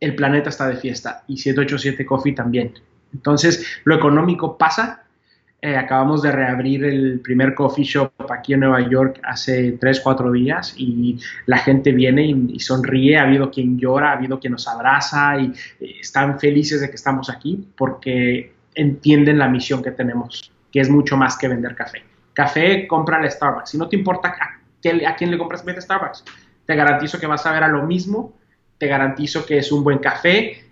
[0.02, 2.74] el planeta está de fiesta y 787 Coffee también.
[3.14, 5.04] Entonces, lo económico pasa.
[5.62, 10.32] Eh, acabamos de reabrir el primer coffee shop aquí en Nueva York hace 3, 4
[10.32, 13.18] días y la gente viene y, sonríe.
[13.18, 16.96] Ha habido quien llora, ha habido quien nos abraza y eh, están felices de que
[16.96, 22.04] estamos aquí porque entienden la misión que tenemos, que es mucho más que vender café.
[22.32, 23.72] Café, compra a Starbucks.
[23.72, 26.24] Si no te importa a, quién le compras, vete Starbucks.
[26.66, 28.34] Te garantizo que vas a ver a lo mismo,
[28.78, 30.69] te garantizo que es un buen café,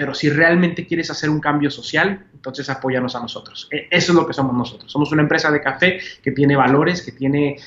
[0.00, 3.68] pero si realmente quieres hacer un cambio social, entonces apóyanos a nosotros.
[3.70, 4.90] E, eso es lo que somos nosotros.
[4.90, 7.58] Somos una empresa de café que tiene valores, que tiene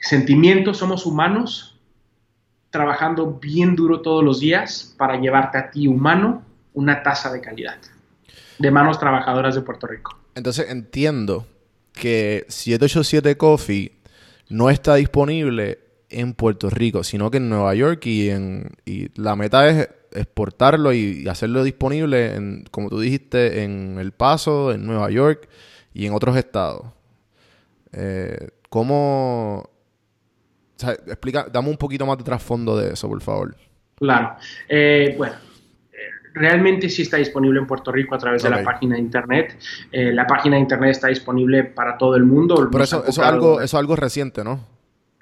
[0.00, 1.78] sentimientos, somos humanos,
[2.70, 7.76] trabajando bien duro todos los días para llevarte a ti, humano, una tasa de calidad
[8.58, 10.18] de manos trabajadoras de Puerto Rico.
[10.34, 11.46] Entonces entiendo
[11.92, 13.92] que 787 Coffee
[14.48, 19.36] no está disponible en Puerto Rico, sino que en Nueva York y en y la
[19.36, 25.10] meta es exportarlo y, hacerlo disponible en, como tú dijiste, en El Paso, en Nueva
[25.10, 25.48] York
[25.94, 26.86] y en otros estados.
[27.92, 29.58] Eh, ¿Cómo?
[29.60, 33.56] O sea, explica, dame un poquito más de trasfondo de eso, por favor.
[33.96, 34.36] Claro.
[34.68, 35.34] Eh, bueno,
[36.34, 39.58] realmente sí está disponible en Puerto Rico a través de la página de internet.
[39.90, 42.68] Eh, la página de internet está disponible para todo el mundo.
[42.70, 44.77] Pero eso, eso, es algo, eso es algo reciente, ¿no?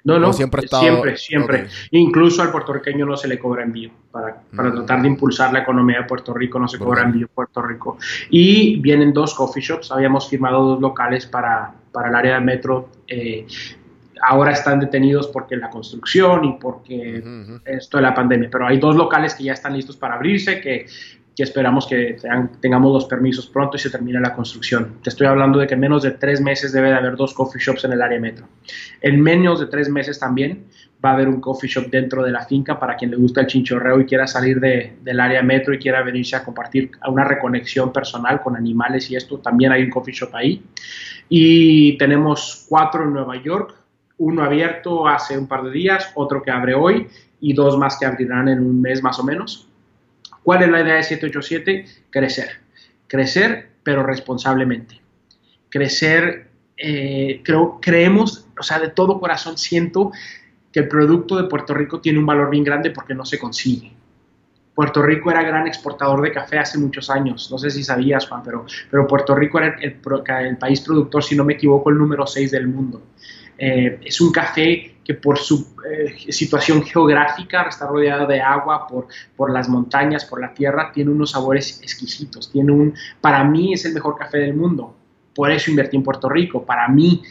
[0.07, 0.83] No, no, siempre, estado...
[0.83, 1.57] siempre, siempre.
[1.63, 1.99] Okay.
[1.99, 3.91] Incluso al puertorriqueño no se le cobra envío.
[4.09, 4.75] Para, para mm.
[4.75, 7.11] tratar de impulsar la economía de Puerto Rico no se cobra okay.
[7.11, 7.97] envío en Puerto Rico.
[8.29, 9.91] Y vienen dos coffee shops.
[9.91, 12.89] Habíamos firmado dos locales para, para el área de metro.
[13.05, 13.45] Eh,
[14.21, 17.61] ahora están detenidos porque la construcción y porque uh -huh.
[17.65, 20.87] esto de la pandemia, pero hay dos locales que ya están listos para abrirse, que,
[21.37, 22.17] que esperamos que
[22.61, 24.95] tengamos los permisos pronto y se termine la construcción.
[25.03, 27.61] Te estoy hablando de que en menos de tres meses debe de haber dos coffee
[27.61, 28.47] shops en el área metro.
[29.01, 30.65] En menos de tres meses también
[31.05, 33.45] va a haber un coffee shop dentro de la finca para quien le gusta el
[33.45, 37.93] chinchorreo y quiera salir de, del área metro y quiera venirse a compartir una reconexión
[37.93, 40.63] personal con animales y esto, también hay un coffee shop ahí.
[41.29, 43.75] Y tenemos cuatro en Nueva York,
[44.17, 47.05] uno abierto hace un par de días, otro que abre hoy
[47.39, 49.69] y dos más que abrirán en un mes más o menos.
[50.47, 51.85] ¿Cuál es la idea de 787?
[52.09, 52.47] Crecer.
[53.07, 55.01] Crecer, pero responsablemente.
[55.67, 60.13] Crecer, eh, creo, creemos, o sea, de todo corazón siento
[60.71, 63.91] que el producto de Puerto Rico tiene un valor bien grande porque no se consigue.
[64.73, 67.51] Puerto Rico era gran exportador de café hace muchos años.
[67.51, 71.43] No sé si sabías, Juan, pero, pero Puerto Rico era el, país productor, si no
[71.43, 73.01] me equivoco, el número 6 del mundo.
[73.57, 79.07] Eh, es un café que por su eh, situación geográfica está rodeado de agua, por,
[79.37, 82.51] por las montañas, por la tierra, tiene unos sabores exquisitos.
[82.51, 84.93] Tiene un, para mí es el mejor café del mundo.
[85.33, 86.65] Por eso invertí en Puerto Rico.
[86.65, 87.21] Para mí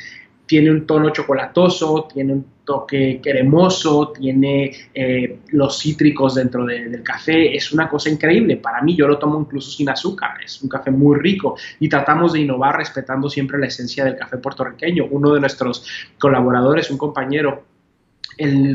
[0.47, 7.03] tiene un tono chocolatoso, tiene un toque cremoso, tiene eh, los cítricos dentro de, del
[7.03, 8.57] café, es una cosa increíble.
[8.57, 12.33] Para mí yo lo tomo incluso sin azúcar, es un café muy rico y tratamos
[12.33, 15.07] de innovar respetando siempre la esencia del café puertorriqueño.
[15.11, 15.87] Uno de nuestros
[16.19, 17.66] colaboradores, un compañero,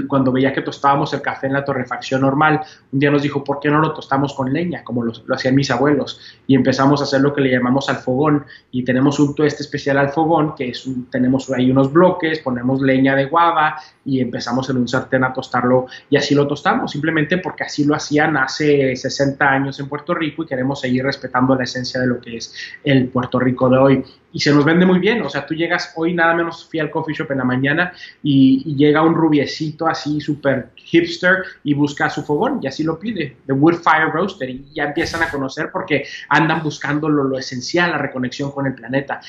[0.08, 2.62] cuando veía que tostábamos el café en la torrefacción normal,
[2.92, 5.56] un día nos dijo, ¿por qué no lo tostamos con leña, como lo, lo hacían
[5.56, 6.20] mis abuelos?
[6.48, 9.98] Y empezamos a hacer lo que le llamamos al fogón, y tenemos un tueste especial
[9.98, 14.70] al fogón, que es un- tenemos ahí unos bloques, ponemos leña de guava, y empezamos
[14.70, 18.96] en un sartén a tostarlo, y así lo tostamos, simplemente porque así lo hacían hace
[18.96, 22.54] 60 años en Puerto Rico, y queremos seguir respetando la esencia de lo que es
[22.84, 24.04] el Puerto Rico de hoy.
[24.34, 26.90] Y se nos vende muy bien, o sea, tú llegas, hoy nada menos fui al
[26.90, 32.10] coffee shop en la mañana, y, y llega un rubiecito así súper hipster y busca
[32.10, 35.70] su fogón y así lo pide, The Wood Fire Roaster y ya empiezan a conocer
[35.72, 39.22] porque andan buscando lo, lo esencial, la reconexión con el planeta.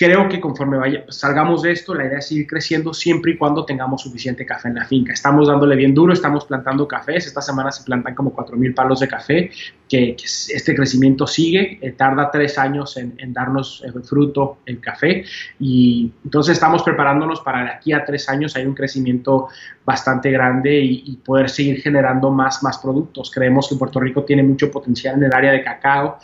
[0.00, 0.78] Creo que conforme
[1.10, 4.76] salgamos de esto, la idea es seguir creciendo siempre y cuando tengamos suficiente café en
[4.76, 5.12] la finca.
[5.12, 7.26] Estamos dándole bien duro, estamos plantando cafés.
[7.26, 9.50] Esta semana se plantan como 4.000 palos de café,
[9.86, 11.78] que, este crecimiento sigue.
[11.82, 15.26] eh, tarda tres años en, darnos el fruto el café.
[15.58, 19.48] Y entonces estamos preparándonos para de aquí a tres años hay un crecimiento
[19.84, 23.30] bastante grande y, y poder seguir generando más, más productos.
[23.30, 26.18] Creemos que Puerto Rico tiene mucho potencial en el área de cacao.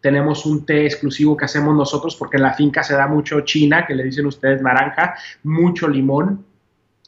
[0.00, 3.86] Tenemos un té exclusivo que hacemos nosotros porque en la finca se da mucho china,
[3.86, 6.44] que le dicen ustedes naranja, mucho limón,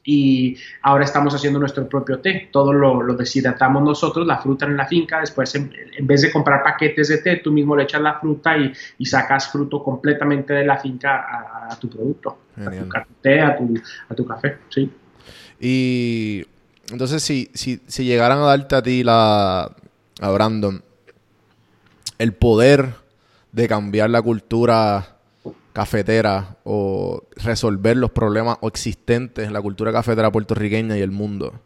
[0.05, 2.49] y ahora estamos haciendo nuestro propio té.
[2.51, 5.21] Todo lo, lo deshidratamos nosotros, la fruta en la finca.
[5.21, 8.57] Después, en, en, vez de comprar paquetes de té, tú mismo le echas la fruta
[8.57, 12.89] y, y sacas fruto completamente de la finca a, a tu producto, Genial.
[12.95, 13.75] a tu té, a tu,
[14.09, 14.59] a tu café.
[14.69, 14.91] Sí.
[15.61, 16.45] Y
[16.91, 19.71] entonces, si, si, si llegaran a darte a ti la.
[20.21, 20.83] a Brandon.
[22.23, 22.95] El poder
[23.51, 25.17] de cambiar la cultura
[25.73, 31.61] cafetera o resolver los problemas existentes en la cultura cafetera puertorriqueña y el mundo,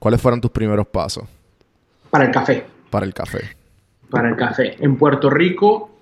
[0.00, 1.24] ¿cuáles fueron tus primeros pasos
[2.10, 2.66] Para el café.
[2.90, 3.56] para el café?
[4.10, 4.76] Para el café.
[4.84, 5.96] En Puerto Rico,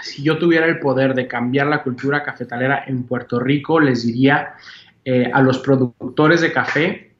[0.00, 4.54] si yo tuviera el poder de cambiar la cultura cafetalera en Puerto Rico, les diría
[5.04, 7.12] eh, a los productores de café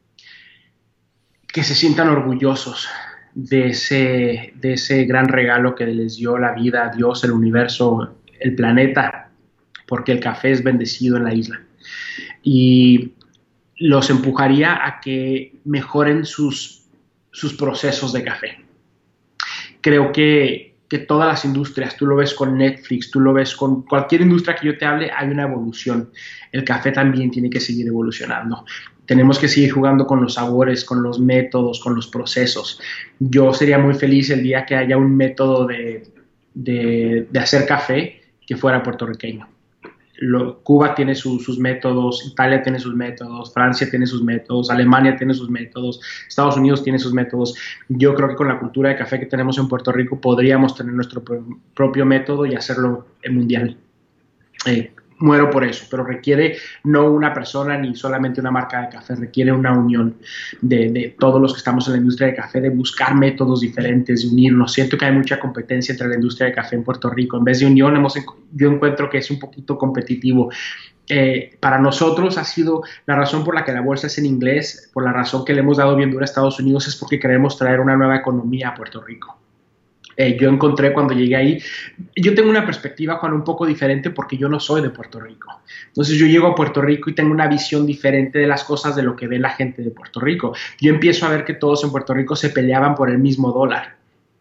[1.46, 2.88] que se sientan orgullosos
[3.34, 8.54] de ese, de ese gran regalo que les dio la vida, Dios, el universo, el
[8.54, 9.30] planeta,
[9.86, 11.62] porque el café es bendecido en la isla.
[12.42, 13.12] Y
[13.78, 16.84] los empujaría a que mejoren sus,
[17.30, 18.64] sus procesos de café.
[19.80, 23.82] Creo que, que, todas las industrias, tú lo ves con Netflix, tú lo ves con
[23.82, 26.10] cualquier industria que yo te hable, hay una evolución.
[26.52, 28.64] El café también tiene que seguir evolucionando
[29.06, 32.80] tenemos que seguir jugando con los sabores, con los métodos, con los procesos.
[33.18, 36.04] Yo sería muy feliz el día que haya un método de,
[36.54, 39.48] de, de hacer café que fuera puertorriqueño.
[40.18, 45.16] Lo, Cuba tiene su, sus métodos, Italia tiene sus métodos, Francia tiene sus métodos, Alemania
[45.16, 47.56] tiene sus métodos, Estados Unidos tiene sus métodos.
[47.88, 50.92] Yo creo que con la cultura de café que tenemos en Puerto Rico podríamos tener
[50.92, 51.24] nuestro
[51.74, 53.76] propio método y hacerlo mundial.
[54.66, 59.14] Eh, muero por eso, pero requiere no una persona ni solamente una marca de café,
[59.14, 60.16] requiere una unión
[60.60, 64.22] de, de, todos los que estamos en la industria de café, de buscar métodos diferentes,
[64.22, 64.72] de unirnos.
[64.72, 67.36] Siento que hay mucha competencia entre la industria de café en Puerto Rico.
[67.36, 68.14] En vez de unión, hemos,
[68.52, 70.50] yo encuentro que es un poquito competitivo.
[71.08, 74.90] Eh, para nosotros ha sido la razón por la que la bolsa es en inglés,
[74.92, 77.58] por la razón que le hemos dado bien dura a Estados Unidos, es porque queremos
[77.58, 79.36] traer una nueva economía a Puerto Rico.
[80.16, 81.58] Eh, yo encontré cuando llegué ahí,
[82.16, 85.62] yo tengo una perspectiva, Juan, un poco diferente porque yo no soy de Puerto Rico.
[85.88, 89.02] Entonces yo llego a Puerto Rico y tengo una visión diferente de las cosas de
[89.02, 90.54] lo que ve la gente de Puerto Rico.
[90.80, 93.96] Yo empiezo a ver que todos en Puerto Rico se peleaban por el mismo dólar.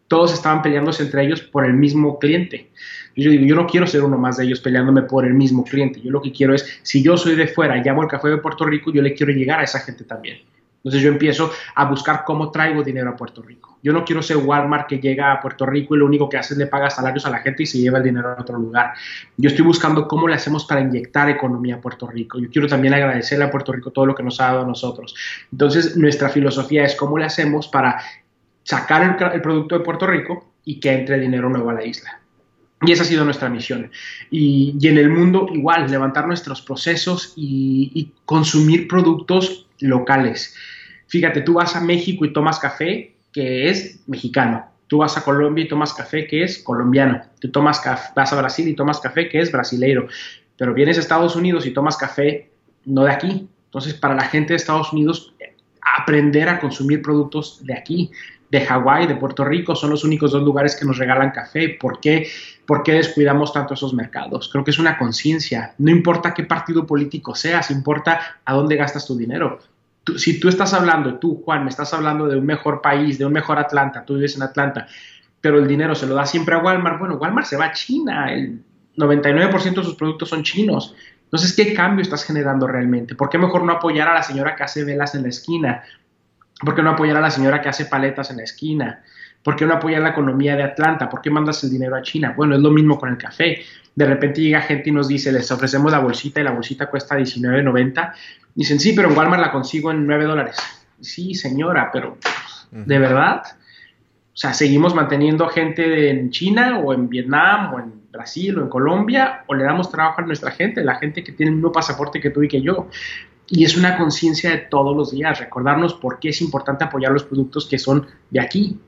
[0.08, 2.70] Todos estaban peleándose entre ellos por el mismo cliente.
[3.16, 6.02] Yo digo, yo no quiero ser uno más de ellos peleándome por el mismo cliente.
[6.02, 8.38] Yo lo que quiero es, si yo soy de fuera y llamo el café de
[8.38, 10.40] Puerto Rico, yo le quiero llegar a esa gente también.
[10.84, 13.78] Entonces yo empiezo a buscar cómo traigo dinero a Puerto Rico.
[13.84, 16.56] Yo no quiero ser Walmart que llega a Puerto Rico y lo único que hace
[16.56, 18.94] es le paga salarios a la gente y se lleva el dinero a otro lugar.
[19.38, 22.40] Yo estoy buscando cómo le hacemos para inyectar economía a Puerto Rico.
[22.40, 25.16] Yo quiero también agradecerle a Puerto Rico todo lo que nos ha dado a nosotros.
[25.52, 28.02] Entonces nuestra filosofía es cómo le hacemos para
[28.64, 32.22] sacar el, el producto de Puerto Rico y que entre dinero nuevo a la isla.
[32.84, 33.92] Y esa ha sido nuestra misión.
[34.32, 40.56] Y, y, en el mundo igual, levantar nuestros procesos y, y, consumir productos locales.
[41.12, 44.66] Fíjate, tú vas a México y tomas café que es mexicano.
[44.88, 47.22] Tú vas a Colombia y tomas café que es colombiano.
[47.42, 50.08] Tú tomas café, vas a Brasil y tomas café que es brasileiro.
[50.56, 52.50] Pero vienes a Estados Unidos y tomas café
[52.86, 53.50] no de aquí.
[53.66, 55.34] Entonces, para la gente de Estados Unidos,
[56.00, 58.10] aprender a consumir productos de aquí,
[58.50, 61.76] de Hawái, de Puerto Rico, son los únicos dos lugares que nos regalan café.
[61.78, 62.30] ¿Por qué,
[62.66, 64.48] ¿Por qué descuidamos tanto esos mercados?
[64.50, 65.76] Creo que es una conciencia.
[65.78, 69.60] No importa qué partido político seas, importa a dónde gastas tu dinero.
[70.18, 73.34] Si tú estás hablando, tú, Juan, me estás hablando de un mejor país, de un
[73.34, 74.88] mejor Atlanta, tú vives en Atlanta,
[75.40, 77.00] pero el dinero se lo da siempre a Walmart.
[77.00, 78.64] Bueno, Walmart se va a China, el
[78.98, 80.96] 99% de sus productos son chinos.
[81.24, 83.16] Entonces, ¿qué cambio estás generando realmente?
[83.16, 85.84] ¿Por qué mejor no apoyar a la señora que hace velas en la esquina?
[86.60, 89.02] ¿Por qué no apoyar a la señora que hace paletas en la esquina?
[89.42, 91.10] ¿Por qué no apoyar la economía de Atlanta?
[91.10, 92.34] ¿Por qué mandas el dinero a China?
[92.36, 93.64] Bueno, es lo mismo con el café.
[93.96, 97.18] De repente llega gente y nos dice, les ofrecemos la bolsita y la bolsita cuesta
[97.18, 98.14] $19.90.
[98.56, 100.58] Dicen, sí, pero en Walmart la consigo en 9 dólares.
[101.00, 102.18] Sí, señora, pero
[102.72, 103.44] ¿de verdad?
[104.34, 108.70] O sea, seguimos manteniendo gente en China o en Vietnam o en Brasil o en
[108.70, 112.20] Colombia o le damos trabajo a nuestra gente, la gente que tiene el mismo pasaporte
[112.20, 112.88] que tú y que yo.
[113.48, 117.24] Y es una conciencia de todos los días, recordarnos por qué es importante apoyar los
[117.24, 118.80] productos que son de aquí,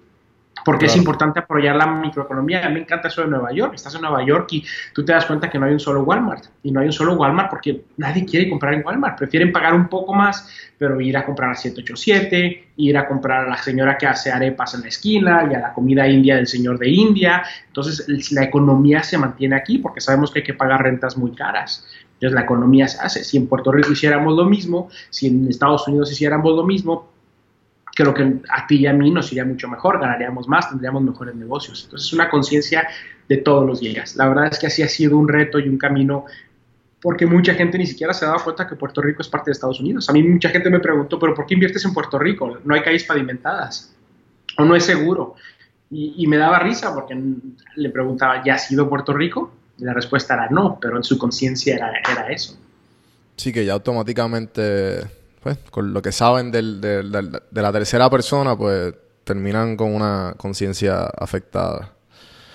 [0.64, 2.66] porque es importante apoyar la microeconomía.
[2.66, 3.74] A mí me encanta eso de Nueva York.
[3.76, 6.45] Estás en Nueva York y tú te das cuenta que no hay un solo Walmart.
[6.64, 9.18] Y no hay un solo Walmart porque nadie quiere comprar en Walmart.
[9.18, 13.49] Prefieren pagar un poco más, pero ir a comprar a 787, ir a comprar a
[13.49, 16.80] la señora que hace arepas en la esquina y a la comida india del señor
[16.80, 17.43] de India.
[17.68, 21.86] Entonces la economía se mantiene aquí porque sabemos que hay que pagar rentas muy caras.
[22.14, 23.24] Entonces la economía se hace.
[23.24, 27.12] Si en Puerto Rico hiciéramos lo mismo, si en Estados Unidos hiciéramos lo mismo,
[27.93, 31.35] creo que a ti y a mí nos iría mucho mejor, ganaríamos más, tendríamos mejores
[31.35, 31.83] negocios.
[31.83, 32.87] Entonces es una conciencia
[33.29, 34.15] de todos los días.
[34.15, 36.25] La verdad es que así ha sido un reto y un camino
[37.01, 39.53] porque mucha gente ni siquiera se ha dado cuenta que Puerto Rico es parte de
[39.53, 40.09] Estados Unidos.
[40.09, 42.59] A mí mucha gente me preguntó, pero ¿por qué inviertes en Puerto Rico?
[42.63, 43.93] No hay calles pavimentadas
[44.57, 45.35] o no es seguro.
[45.91, 47.15] Y, me daba risa porque
[47.75, 49.53] le preguntaba, ¿ya has ido a Puerto Rico?
[49.77, 52.57] Y la respuesta era no, pero en su conciencia era, era eso.
[53.35, 55.03] Sí, que ya automáticamente
[55.43, 61.03] pues, con lo que saben del, de la tercera persona, pues terminan con una conciencia
[61.05, 61.93] afectada.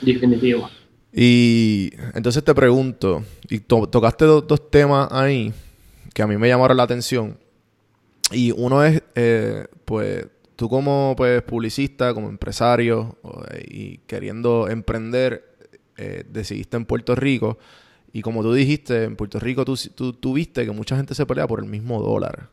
[0.01, 0.69] Definitivo.
[1.13, 5.53] Y entonces te pregunto, y tocaste dos temas ahí
[6.15, 7.39] que a mí me llamaron la atención.
[8.31, 10.27] Y uno es, eh, pues,
[10.57, 13.17] tú como pues, publicista, como empresario
[13.69, 15.57] y queriendo emprender,
[15.97, 17.59] eh, decidiste en Puerto Rico.
[18.13, 21.27] Y como tú dijiste, en Puerto Rico tú, tú, tú, viste que mucha gente se
[21.27, 22.51] pelea por el mismo dólar.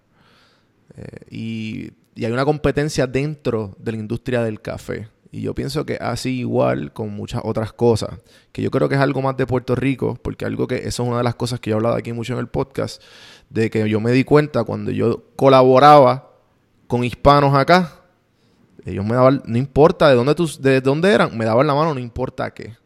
[0.98, 5.10] Eh, y, hay una competencia dentro de la industria del café.
[5.32, 8.20] Y yo pienso que así igual con muchas otras cosas,
[8.54, 11.10] que yo creo que es algo más de Puerto Rico, porque algo que eso es
[11.10, 13.04] una de las cosas que yo he hablado aquí mucho en el podcast,
[13.50, 16.32] de que yo me di cuenta cuando yo colaboraba
[16.88, 18.06] con hispanos acá,
[18.86, 22.00] ellos me daban, no importa de dónde, de dónde eran, me daban la mano, no
[22.00, 22.78] importa qué.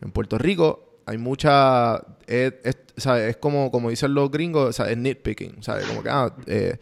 [0.00, 5.86] En Puerto Rico hay mucha, es, como, como dicen los gringos, es nitpicking, ¿sabes?
[5.86, 6.78] Como que, ah, eh,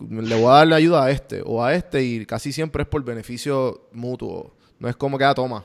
[0.00, 3.02] le voy a darle ayuda a este o a este y casi siempre es por
[3.04, 4.54] beneficio mutuo.
[4.78, 5.64] No es como que, ah, toma.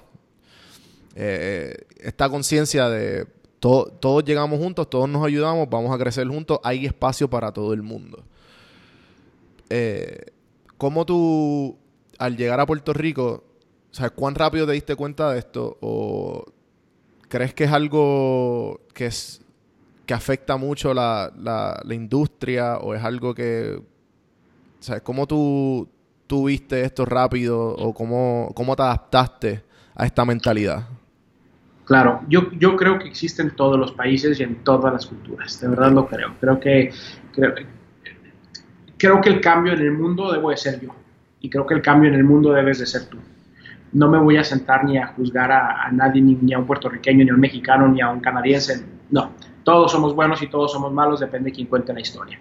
[1.15, 3.27] Eh, eh, esta conciencia de
[3.59, 7.81] todos llegamos juntos, todos nos ayudamos, vamos a crecer juntos, hay espacio para todo el
[7.81, 8.23] mundo.
[9.69, 10.25] Eh,
[10.77, 11.77] ¿Cómo tú,
[12.17, 13.45] al llegar a Puerto Rico,
[13.91, 15.77] ¿sabes cuán rápido te diste cuenta de esto?
[15.79, 16.43] ¿O
[17.29, 19.39] crees que es algo que es
[20.05, 23.81] que afecta mucho la, la industria o es algo que
[24.83, 25.89] sea, ¿Cómo tú,
[26.27, 29.63] tú viste esto rápido o cómo, cómo te adaptaste
[29.95, 30.87] a esta mentalidad?
[31.85, 35.59] Claro, yo, yo creo que existe en todos los países y en todas las culturas,
[35.59, 36.33] de verdad lo creo.
[36.39, 36.91] Creo que,
[37.33, 37.53] creo,
[38.97, 40.95] creo que el cambio en el mundo debo de ser yo
[41.41, 43.17] y creo que el cambio en el mundo debes de ser tú.
[43.91, 46.65] No me voy a sentar ni a juzgar a, a nadie, ni, ni, a un
[46.65, 48.83] puertorriqueño, ni a un mexicano, ni a un canadiense.
[49.11, 52.37] No, todos somos buenos y todos somos malos, depende de quién cuente la historia.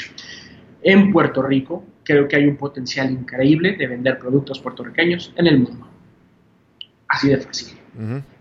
[0.82, 5.60] En Puerto Rico creo que hay un potencial increíble de vender productos puertorriqueños en el
[5.60, 5.86] mundo.
[7.08, 7.78] Así de fácil.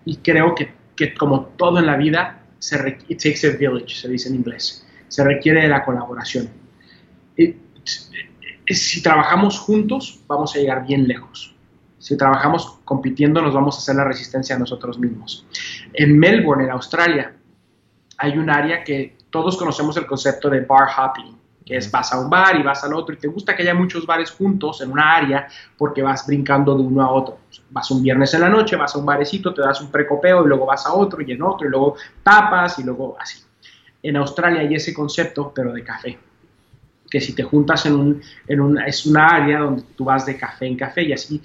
[0.06, 4.08] Y creo que, que, como todo en la vida, se it takes a village, se
[4.08, 4.88] dice en inglés.
[5.08, 6.50] Se requiere de la colaboración.
[7.38, 7.56] Y,
[8.68, 11.54] si trabajamos juntos, vamos a llegar bien lejos.
[12.00, 15.46] Si trabajamos compitiendo, nos vamos a hacer la resistencia a nosotros mismos.
[15.94, 17.36] En Melbourne, en Australia,
[18.18, 21.41] hay un área que todos conocemos el concepto de bar hopping
[21.76, 24.06] es vas a un bar y vas al otro y te gusta que haya muchos
[24.06, 25.48] bares juntos en una área
[25.78, 27.40] porque vas brincando de uno a otro.
[27.70, 30.48] Vas un viernes en la noche, vas a un barecito, te das un precopeo y
[30.48, 33.42] luego vas a otro y en otro y luego tapas y luego así.
[34.04, 36.18] En Australia hay ese concepto, pero de café.
[37.10, 40.38] Que si te juntas en, un, en una, es una área donde tú vas de
[40.38, 41.42] café en café y así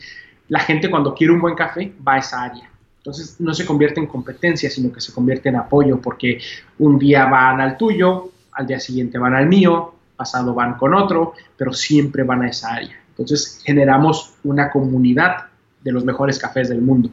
[0.48, 2.70] la gente cuando quiere un buen café va a esa área.
[2.98, 6.40] Entonces no se convierte en competencia, sino que se convierte en apoyo porque
[6.78, 11.34] un día van al tuyo, al día siguiente van al mío, pasado van con otro,
[11.56, 12.96] pero siempre van a esa área.
[13.10, 15.46] Entonces generamos una comunidad
[15.82, 17.10] de los mejores cafés del mundo.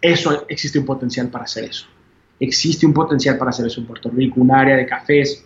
[0.00, 1.86] Eso existe un potencial para hacer eso.
[2.38, 5.44] Existe un potencial para hacer eso en Puerto Rico, un área de cafés,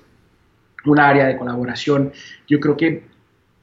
[0.85, 2.13] un área de colaboración.
[2.49, 3.07] Yo creo que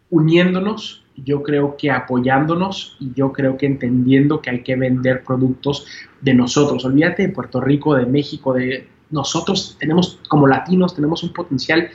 [0.10, 5.86] uniéndonos, yo creo que apoyándonos y yo creo que entendiendo que hay que vender productos
[6.22, 6.86] de nosotros.
[6.86, 11.90] Olvídate de Puerto Rico, de México, de nosotros tenemos, como latinos, tenemos un potencial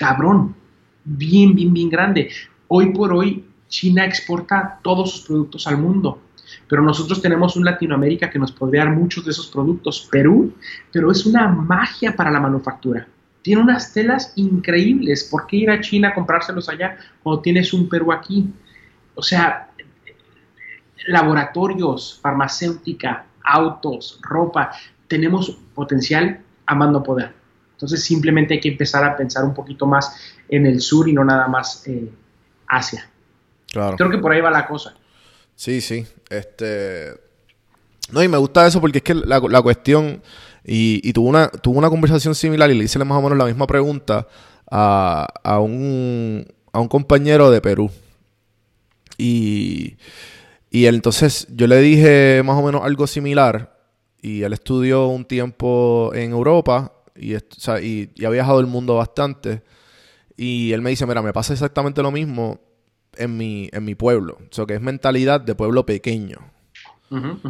[0.00, 0.56] cabrón,
[1.04, 2.30] bien, bien, bien grande.
[2.68, 6.22] Hoy por hoy, China exporta todos sus productos al mundo,
[6.66, 10.08] pero nosotros tenemos un Latinoamérica que nos podría dar muchos de esos productos.
[10.10, 10.54] Perú,
[10.90, 13.06] pero es una magia para la manufactura.
[13.42, 15.24] Tiene unas telas increíbles.
[15.24, 18.48] ¿Por qué ir a China a comprárselos allá cuando tienes un Perú aquí?
[19.14, 19.68] O sea,
[21.08, 24.70] laboratorios, farmacéutica, autos, ropa,
[25.08, 27.39] tenemos potencial amando poder.
[27.80, 30.14] Entonces simplemente hay que empezar a pensar un poquito más
[30.50, 32.10] en el sur y no nada más eh,
[32.66, 33.08] Asia.
[33.72, 33.96] Claro.
[33.96, 34.94] Creo que por ahí va la cosa.
[35.54, 36.06] Sí, sí.
[36.28, 37.14] Este.
[38.12, 40.22] No, y me gusta eso porque es que la, la cuestión.
[40.62, 43.46] Y, y tuve una, tuve una conversación similar y le hice más o menos la
[43.46, 44.28] misma pregunta
[44.70, 47.90] a, a, un, a un compañero de Perú.
[49.16, 49.96] Y,
[50.70, 53.74] y él, entonces yo le dije más o menos algo similar.
[54.20, 58.66] Y él estudió un tiempo en Europa y, o sea, y, y ha viajado el
[58.66, 59.62] mundo bastante.
[60.36, 62.60] Y él me dice, mira, me pasa exactamente lo mismo
[63.16, 64.38] en mi, en mi pueblo.
[64.40, 66.38] O sea, que es mentalidad de pueblo pequeño.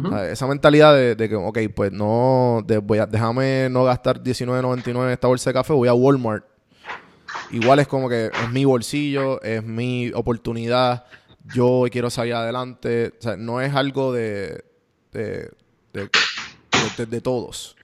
[0.05, 3.83] O sea, esa mentalidad de, de que, ok, pues no, de- voy a, déjame no
[3.83, 6.43] gastar $19.99 en esta bolsa de café, voy a Walmart.
[7.51, 11.05] Igual es como que es mi bolsillo, es mi oportunidad,
[11.53, 13.13] yo quiero salir adelante.
[13.19, 14.63] O sea, no es algo de,
[15.13, 15.49] de-
[17.07, 17.75] de todos.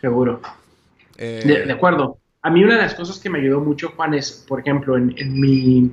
[0.00, 0.40] Seguro.
[1.18, 2.18] Eh, De, de acuerdo.
[2.42, 5.14] A mí una de las cosas que me ayudó mucho, Juan, es, por ejemplo, en,
[5.16, 5.92] en mi,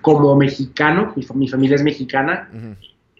[0.00, 2.48] como mexicano, mi, mi familia es mexicana,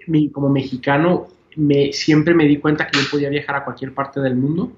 [0.07, 4.21] mi- como mexicano, me, siempre me di cuenta que yo podía viajar a cualquier parte
[4.21, 4.73] del mundo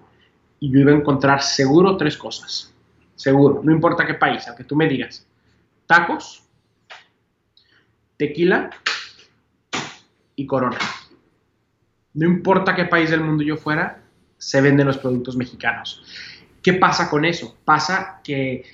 [0.59, 2.75] y yo iba a encontrar seguro tres cosas.
[3.15, 5.27] Seguro, no importa qué país, aunque tú me digas.
[5.87, 6.43] Tacos,
[8.17, 8.71] tequila
[10.35, 10.79] y corona.
[12.15, 14.03] No importa qué país del mundo yo fuera,
[14.47, 16.03] se venden los productos mexicanos.
[16.63, 17.57] ¿Qué pasa con eso?
[17.65, 18.65] Pasa que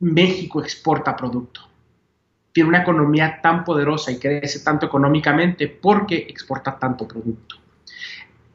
[0.00, 1.74] México exporta producto
[2.54, 7.56] tiene una economía tan poderosa y crece tanto económicamente porque exporta tanto producto.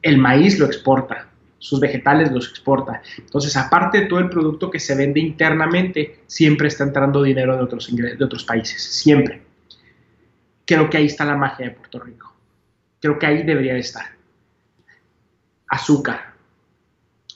[0.00, 3.02] El maíz lo exporta, sus vegetales los exporta.
[3.18, 7.62] Entonces, aparte de todo el producto que se vende internamente, siempre está entrando dinero de
[7.62, 9.42] otros, de otros países, siempre.
[10.64, 12.34] Creo que ahí está la magia de Puerto Rico.
[13.02, 14.06] Creo que ahí debería de estar.
[15.70, 16.34] Azúcar,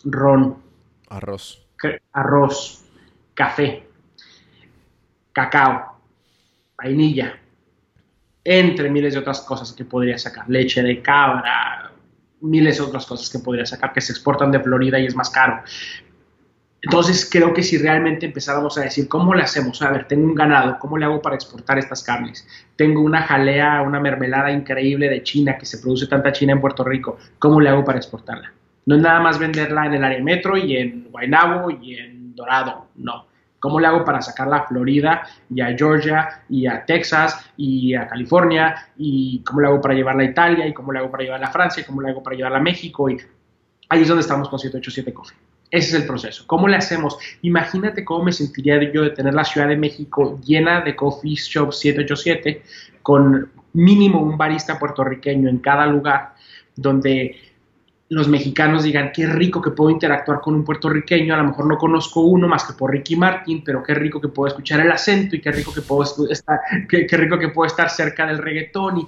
[0.04, 0.62] ron,
[1.08, 1.64] arroz.
[2.12, 2.84] arroz,
[3.32, 3.86] café,
[5.32, 6.00] cacao,
[6.76, 7.38] vainilla,
[8.42, 11.92] entre miles de otras cosas que podría sacar, leche de cabra,
[12.40, 15.30] miles de otras cosas que podría sacar que se exportan de Florida y es más
[15.30, 15.62] caro.
[16.84, 19.80] Entonces creo que si realmente empezáramos a decir, ¿cómo le hacemos?
[19.80, 22.46] A ver, tengo un ganado, ¿cómo le hago para exportar estas carnes?
[22.76, 26.84] Tengo una jalea, una mermelada increíble de China, que se produce tanta China en Puerto
[26.84, 28.52] Rico, ¿cómo le hago para exportarla?
[28.84, 32.88] No es nada más venderla en el área metro y en Guaynabo y en Dorado,
[32.96, 33.28] no.
[33.58, 38.06] ¿Cómo le hago para sacarla a Florida y a Georgia y a Texas y a
[38.06, 38.88] California?
[38.98, 40.66] ¿Y cómo le hago para llevarla a Italia?
[40.66, 41.80] ¿Y cómo le hago para llevarla a Francia?
[41.80, 43.08] ¿Y cómo le hago para llevarla a México?
[43.08, 43.16] Y
[43.88, 45.53] ahí es donde estamos con 787 Coffee.
[45.70, 46.44] Ese es el proceso.
[46.46, 47.18] ¿Cómo le hacemos?
[47.42, 51.72] Imagínate cómo me sentiría yo de tener la Ciudad de México llena de Coffee Shop
[51.72, 52.62] 787
[53.02, 56.34] con mínimo un barista puertorriqueño en cada lugar
[56.76, 57.36] donde
[58.10, 61.78] los mexicanos digan, qué rico que puedo interactuar con un puertorriqueño, a lo mejor no
[61.78, 65.34] conozco uno más que por Ricky Martin, pero qué rico que puedo escuchar el acento
[65.34, 68.98] y qué rico que puedo estar, qué, qué rico que puedo estar cerca del reggaetón
[68.98, 69.06] y,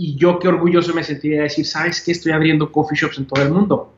[0.00, 2.12] y yo qué orgulloso me sentiría de decir, ¿sabes qué?
[2.12, 3.94] Estoy abriendo coffee shops en todo el mundo,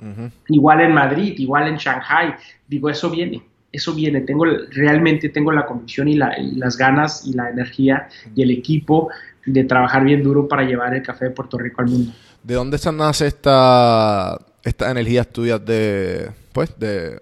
[0.48, 2.34] igual en Madrid, igual en Shanghai,
[2.66, 7.26] digo, eso viene, eso viene, tengo realmente tengo la convicción y, la- y las ganas
[7.26, 9.10] y la energía y el equipo
[9.44, 12.12] de trabajar bien duro para llevar el café de Puerto Rico al mundo.
[12.42, 17.20] ¿De dónde se nace esta, estas energías tuyas de, pues, de,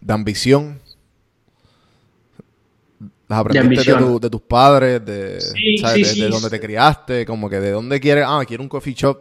[0.00, 0.78] de ambición?
[3.30, 4.12] ¿Las aprendiste de, ambición.
[4.14, 5.04] tu- de tus padres?
[5.04, 5.94] De, Sí, ¿sabes?
[5.94, 6.20] sí, de, sí.
[6.22, 7.24] de dónde te criaste?
[7.24, 8.24] Como que de dónde quieres...
[8.26, 9.18] Ah, quiero un coffee shop.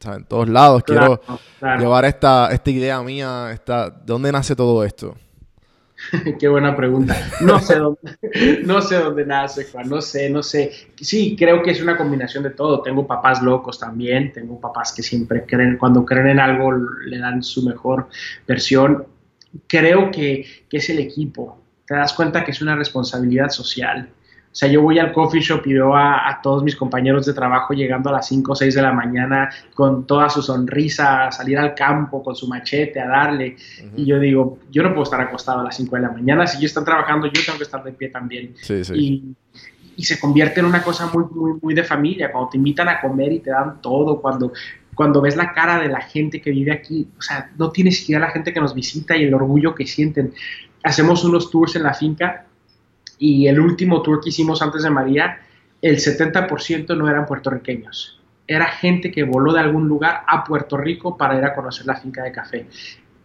[0.00, 0.18] ¿sabes?
[0.18, 0.82] En todos lados.
[0.82, 1.80] Claro, quiero claro.
[1.80, 3.50] llevar esta, esta idea mía.
[3.52, 5.14] Esta, ¿De dónde nace todo esto?
[6.40, 7.16] Qué buena pregunta.
[7.42, 8.00] No sé dónde,
[8.64, 9.88] no sé dónde nace, Juan.
[9.88, 10.72] No sé, no sé.
[10.96, 12.82] Sí, creo que es una combinación de todo.
[12.82, 14.32] Tengo papás locos también.
[14.32, 18.08] Tengo papás que siempre creen, cuando creen en algo, le dan su mejor
[18.48, 19.06] versión.
[19.68, 21.61] Creo que, que es el equipo.
[21.86, 24.08] Te das cuenta que es una responsabilidad social.
[24.52, 27.32] O sea, yo voy al coffee shop y veo a, a todos mis compañeros de
[27.32, 31.32] trabajo llegando a las 5 o 6 de la mañana con toda su sonrisa, a
[31.32, 33.56] salir al campo con su machete, a darle.
[33.96, 36.46] Y yo digo, yo no puedo estar acostado a las 5 de la mañana.
[36.46, 38.54] Si ellos están trabajando, yo tengo que estar de pie también.
[38.60, 38.92] Sí, sí.
[38.94, 39.34] Y,
[39.96, 42.30] y se convierte en una cosa muy, muy, muy de familia.
[42.30, 44.52] Cuando te invitan a comer y te dan todo, cuando,
[44.94, 48.20] cuando ves la cara de la gente que vive aquí, o sea, no tiene siquiera
[48.20, 50.34] la gente que nos visita y el orgullo que sienten.
[50.82, 52.46] Hacemos unos tours en la finca
[53.18, 55.40] y el último tour que hicimos antes de María,
[55.80, 58.20] el 70% no eran puertorriqueños.
[58.46, 61.96] Era gente que voló de algún lugar a Puerto Rico para ir a conocer la
[61.96, 62.66] finca de café.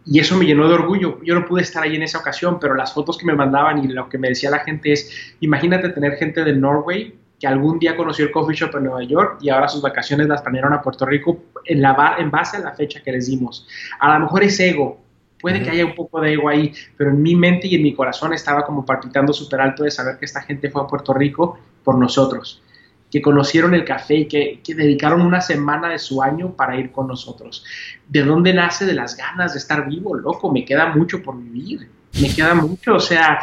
[0.06, 1.20] Y eso me llenó de orgullo.
[1.22, 3.88] Yo no pude estar ahí en esa ocasión, pero las fotos que me mandaban y
[3.88, 7.96] lo que me decía la gente es, imagínate tener gente de Norway que algún día
[7.96, 11.06] conoció el coffee shop en Nueva York y ahora sus vacaciones las planearon a Puerto
[11.06, 13.66] Rico en, la, en base a la fecha que les dimos.
[14.00, 15.00] A lo mejor es ego,
[15.40, 17.94] puede que haya un poco de ego ahí, pero en mi mente y en mi
[17.94, 21.58] corazón estaba como palpitando súper alto de saber que esta gente fue a Puerto Rico
[21.84, 22.62] por nosotros,
[23.10, 26.90] que conocieron el café y que, que dedicaron una semana de su año para ir
[26.92, 27.64] con nosotros.
[28.08, 30.52] ¿De dónde nace de las ganas de estar vivo, loco?
[30.52, 31.88] Me queda mucho por vivir
[32.20, 33.40] me queda mucho, o sea,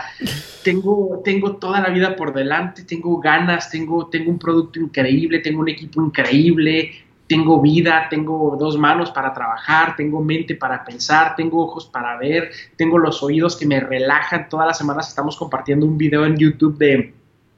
[0.64, 5.62] tengo, tengo toda la vida por delante, tengo ganas, tengo, tengo un producto increíble, tengo
[5.62, 6.91] un equipo increíble,
[7.28, 12.52] tengo vida, tengo dos manos para trabajar, tengo mente para pensar, tengo ojos para ver,
[12.76, 14.48] tengo los oídos que me relajan.
[14.50, 17.14] Todas las semanas estamos compartiendo un video en YouTube de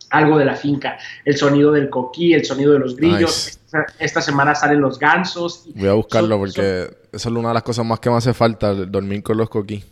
[0.10, 3.60] algo de la finca, el sonido del coquí, el sonido de los grillos.
[4.00, 5.68] Esta, semana salen los gansos.
[5.76, 8.74] Voy a buscarlo porque esa es una de las cosas más que me hace falta,
[8.74, 9.84] dormir con los coquí.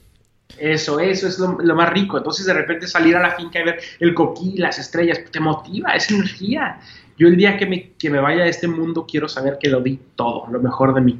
[0.57, 2.17] Eso, eso es lo, más rico.
[2.17, 5.91] Entonces, de repente salir a la finca y ver el coquí, las estrellas, te motiva,
[5.91, 6.79] es energía.
[7.17, 9.81] Yo el día que me, que me vaya a este mundo quiero saber que lo
[9.81, 11.19] di todo, lo mejor de mí.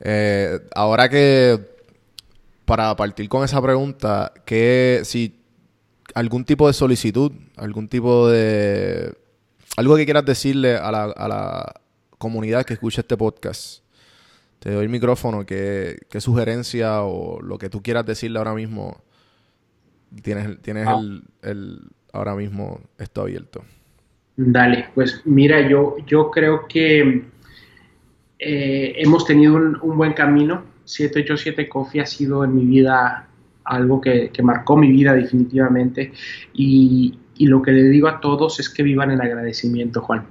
[0.00, 1.58] Eh, ahora que,
[2.64, 5.40] para partir con esa pregunta, que si
[6.14, 9.14] algún tipo de solicitud, algún tipo de...
[9.76, 11.74] Algo que quieras decirle a la, a la
[12.18, 13.82] comunidad que escucha este podcast
[14.60, 15.44] te doy el micrófono.
[15.44, 19.02] ¿Qué, sugerencia o lo que tú quieras decirle ahora mismo?
[20.22, 21.00] Tienes, tienes ah.
[21.42, 23.64] el, ahora mismo esto abierto.
[24.42, 27.24] Dale, pues mira, yo, yo creo que
[28.38, 30.64] eh, hemos tenido un, buen camino.
[30.84, 33.28] 787 Coffee ha sido en mi vida
[33.64, 36.12] algo que, marcó mi vida definitivamente.
[36.54, 40.26] Y, y, lo que le digo a todos es que vivan en agradecimiento, Juan.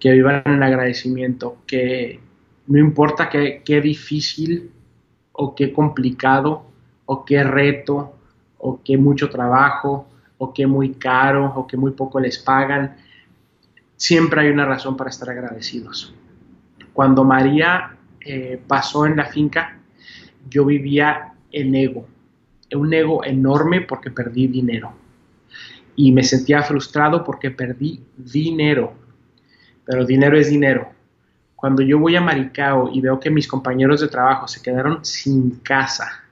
[0.00, 2.18] Que vivan en agradecimiento, que,
[2.66, 4.70] no importa qué, difícil
[5.32, 6.64] o qué complicado
[7.06, 8.16] o qué reto
[8.58, 10.08] o qué mucho trabajo
[10.38, 12.96] o qué muy caro o qué muy poco les pagan,
[14.00, 16.14] siempre hay una razón para estar agradecidos.
[16.94, 19.78] Cuando María eh, pasó en la finca,
[20.48, 22.08] yo vivía en ego,
[22.74, 24.94] un ego enorme porque perdí dinero.
[25.96, 28.94] Y me sentía frustrado porque perdí dinero.
[29.84, 30.88] Pero dinero es dinero.
[31.54, 35.56] Cuando yo voy a Maricao y veo que mis compañeros de trabajo se quedaron sin
[35.56, 36.24] casa,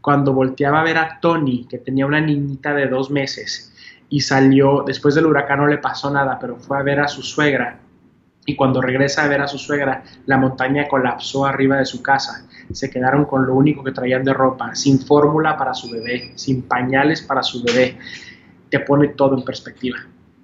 [0.00, 3.75] cuando volteaba a ver a Tony, que tenía una niñita de dos meses,
[4.08, 7.22] y salió, después del huracán no le pasó nada, pero fue a ver a su
[7.22, 7.80] suegra,
[8.46, 12.46] y cuando regresa a ver a su suegra, la montaña colapsó arriba de su casa.
[12.72, 16.62] Se quedaron con lo único que traían de ropa, sin fórmula para su bebé, sin
[16.62, 17.98] pañales para su bebé.
[18.70, 19.98] Te pone todo en perspectiva.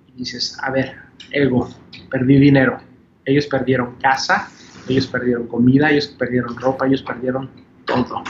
[0.08, 0.96] Y dices, a ver,
[1.30, 1.68] ego,
[2.10, 2.78] perdí dinero,
[3.24, 4.48] ellos perdieron casa,
[4.88, 7.50] ellos perdieron comida, ellos perdieron ropa, ellos perdieron
[7.86, 8.24] todo.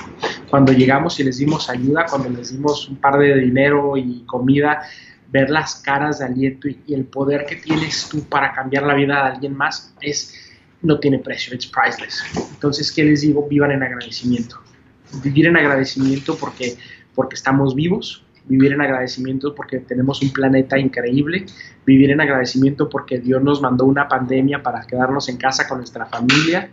[0.51, 4.83] Cuando llegamos y les dimos ayuda, cuando les dimos un par de dinero y comida,
[5.33, 9.15] ver las caras de aliento y, el poder que tienes tú para cambiar la vida
[9.15, 10.39] de alguien más es
[10.83, 12.23] no tiene precio, es priceless.
[12.53, 13.47] Entonces, ¿qué les digo?
[13.49, 14.61] Vivan en agradecimiento.
[15.23, 16.77] Vivir en agradecimiento porque,
[17.15, 21.47] porque estamos vivos, vivir en agradecimiento porque tenemos un planeta increíble,
[21.87, 26.07] vivir en agradecimiento porque Dios nos mandó una pandemia para quedarnos en casa con nuestra
[26.07, 26.71] familia,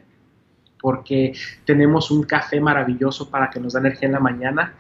[0.81, 1.33] porque
[1.65, 4.73] tenemos un café maravilloso para que nos dé energía en la mañana,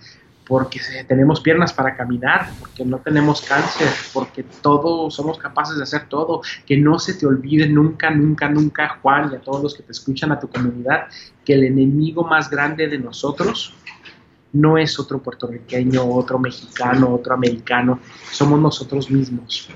[0.49, 6.09] porque tenemos piernas para caminar, porque no tenemos cáncer, porque todos somos capaces de hacer
[6.09, 6.41] todo.
[6.65, 9.91] Que no se te olvide nunca, nunca, nunca, Juan, y a todos los que te
[9.91, 11.05] escuchan, a tu comunidad,
[11.45, 13.75] que el enemigo más grande de nosotros
[14.51, 17.99] no es otro puertorriqueño, otro mexicano, otro americano,
[18.31, 19.69] somos nosotros mismos.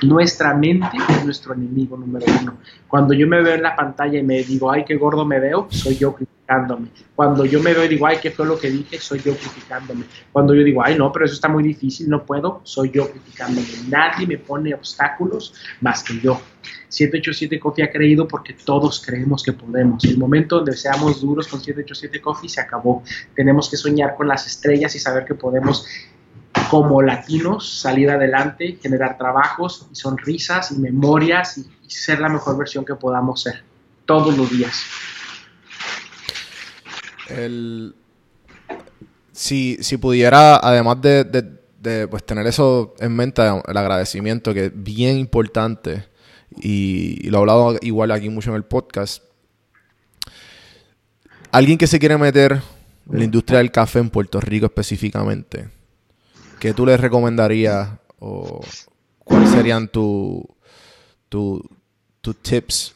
[0.00, 2.54] Nuestra mente es nuestro enemigo número uno.
[2.88, 5.66] Cuando yo me veo en la pantalla y me digo, ay, qué gordo me veo,
[5.68, 6.88] soy yo criticándome.
[7.14, 10.04] Cuando yo me veo y digo, ay, qué fue lo que dije, soy yo criticándome.
[10.32, 13.66] Cuando yo digo, ay, no, pero eso está muy difícil, no puedo, soy yo criticándome.
[13.88, 16.40] Nadie me pone obstáculos más que yo.
[16.88, 20.04] 787 Coffee ha creído porque todos creemos que podemos.
[20.04, 23.02] El momento donde seamos duros con 787 Coffee se acabó.
[23.34, 25.86] Tenemos que soñar con las estrellas y saber que podemos
[26.70, 32.84] como latinos salir adelante, generar trabajos y sonrisas y memorias y, ser la mejor versión
[32.84, 33.62] que podamos ser
[34.06, 34.82] todos los días.
[39.32, 45.18] Si, si pudiera, además de, pues, tener eso en mente, el agradecimiento, que es bien
[45.18, 46.06] importante,
[46.56, 49.22] y, lo he hablado igual aquí mucho en el podcast,
[51.52, 52.60] alguien que se quiere meter
[53.10, 55.68] en la industria del café en Puerto Rico específicamente,
[56.58, 58.60] ¿qué tú le recomendarías o
[59.24, 60.42] cuáles serían tus
[61.28, 61.62] tu,
[62.20, 62.94] tus tips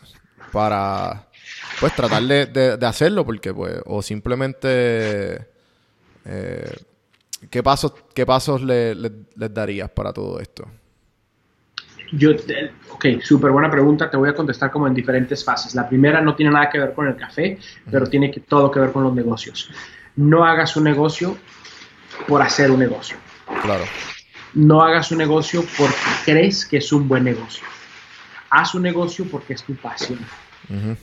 [0.53, 1.30] para
[1.79, 3.25] pues tratar de, de- de hacerlo?
[3.25, 5.47] Porque pues, o simplemente
[6.25, 6.73] eh,
[7.51, 10.67] ¿qué pasos, qué pasos le- le- les darías para todo esto?
[12.13, 14.11] Yo, te- ok, súper buena pregunta.
[14.11, 15.75] Te voy a contestar como en diferentes fases.
[15.75, 17.59] La primera no tiene nada que ver con el café,
[17.91, 19.71] pero tiene que, todo que ver con los negocios.
[20.17, 21.39] No hagas un negocio
[22.27, 23.17] por hacer un negocio.
[23.63, 23.85] Claro.
[24.55, 25.95] No hagas un negocio porque
[26.25, 27.65] crees que es un buen negocio.
[28.51, 30.19] Haz un negocio porque es tu pasión.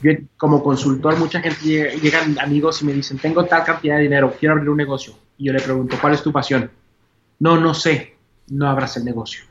[0.02, 4.02] Yo, como consultor, mucha gente llega- llegan amigos y me dicen, tengo tal cantidad de
[4.02, 5.14] dinero, quiero abrir un negocio.
[5.36, 6.70] Y yo le pregunto, ¿cuál es tu pasión?
[7.38, 8.14] No, no sé.
[8.48, 9.44] No abras el negocio.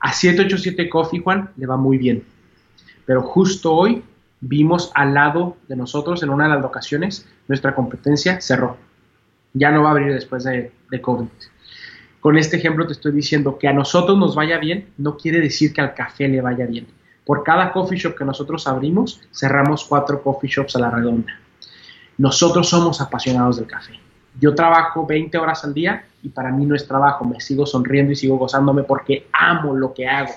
[0.00, 2.22] A 787 Coffee, Juan, le va muy bien.
[3.06, 4.02] Pero justo hoy
[4.40, 8.76] vimos al lado de nosotros, en una de las locaciones, nuestra competencia cerró.
[9.52, 11.26] Ya no va a abrir después de, de COVID.
[12.20, 15.72] Con este ejemplo te estoy diciendo que a nosotros nos vaya bien, no quiere decir
[15.72, 16.86] que al café le vaya bien.
[17.24, 21.32] Por cada coffee shop que nosotros abrimos, cerramos cuatro coffee shops a la redonda.
[22.18, 23.98] Nosotros somos apasionados del café.
[24.40, 28.12] Yo trabajo 20 horas al día y para mí no es trabajo, me sigo sonriendo
[28.12, 30.32] y sigo gozándome porque amo lo que hago.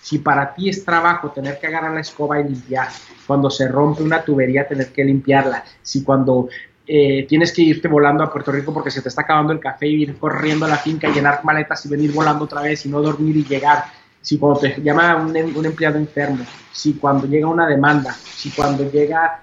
[0.00, 2.88] Si para ti es trabajo tener que agarrar la escoba y limpiar,
[3.26, 6.48] cuando se rompe una tubería tener que limpiarla, si cuando
[6.86, 9.86] eh, tienes que irte volando a Puerto Rico porque se te está acabando el café
[9.86, 13.00] y ir corriendo a la finca, llenar maletas y venir volando otra vez y no
[13.00, 13.84] dormir y llegar,
[14.22, 18.50] si cuando te llama un, em- un empleado enfermo, si cuando llega una demanda, si
[18.50, 19.42] cuando llega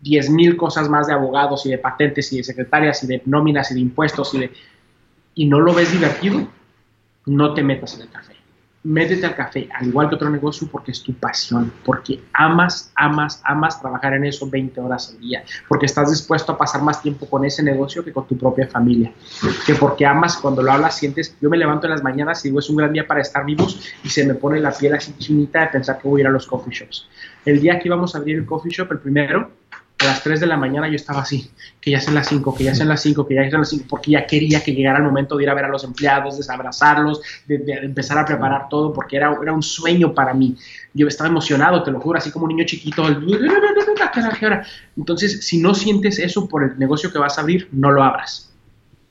[0.00, 3.70] 10 mil cosas más de abogados y de patentes y de secretarias y de nóminas
[3.72, 4.52] y de impuestos y, de,
[5.34, 6.46] y no lo ves divertido,
[7.26, 8.37] no te metas en el café.
[8.84, 13.42] Métete al café, al igual que otro negocio, porque es tu pasión, porque amas, amas,
[13.44, 17.26] amas trabajar en eso 20 horas al día, porque estás dispuesto a pasar más tiempo
[17.26, 19.12] con ese negocio que con tu propia familia,
[19.66, 22.60] que porque amas, cuando lo hablas, sientes, yo me levanto en las mañanas y digo,
[22.60, 25.62] es un gran día para estar vivos y se me pone la piel así chinita
[25.62, 27.08] de pensar que voy a ir a los coffee shops.
[27.44, 29.50] El día que íbamos a abrir el coffee shop, el primero,
[30.00, 32.64] a las 3 de la mañana yo estaba así, que ya sean las 5, que
[32.64, 35.04] ya sean las 5, que ya sean las 5, porque ya quería que llegara el
[35.04, 38.68] momento de ir a ver a los empleados, de abrazarlos, de, de empezar a preparar
[38.68, 40.56] todo, porque era, era un sueño para mí.
[40.94, 43.04] Yo estaba emocionado, te lo juro, así como un niño chiquito.
[44.96, 48.52] Entonces, si no sientes eso por el negocio que vas a abrir, no lo abras.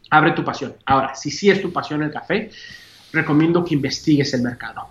[0.09, 0.73] Abre tu pasión.
[0.85, 2.49] Ahora, si sí es tu pasión el café,
[3.11, 4.87] recomiendo que investigues el mercado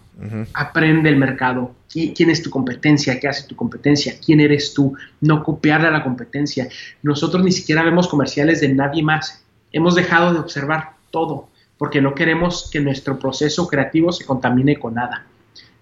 [0.54, 4.94] Aprende el mercado, qui- quién es tu competencia, qué hace tu competencia, quién eres tú,
[5.20, 6.68] no copiarle a la competencia.
[7.02, 9.44] Nosotros ni siquiera vemos comerciales de nadie más.
[9.72, 14.94] Hemos dejado de observar todo porque no queremos que nuestro proceso creativo se contamine con
[14.94, 15.26] nada.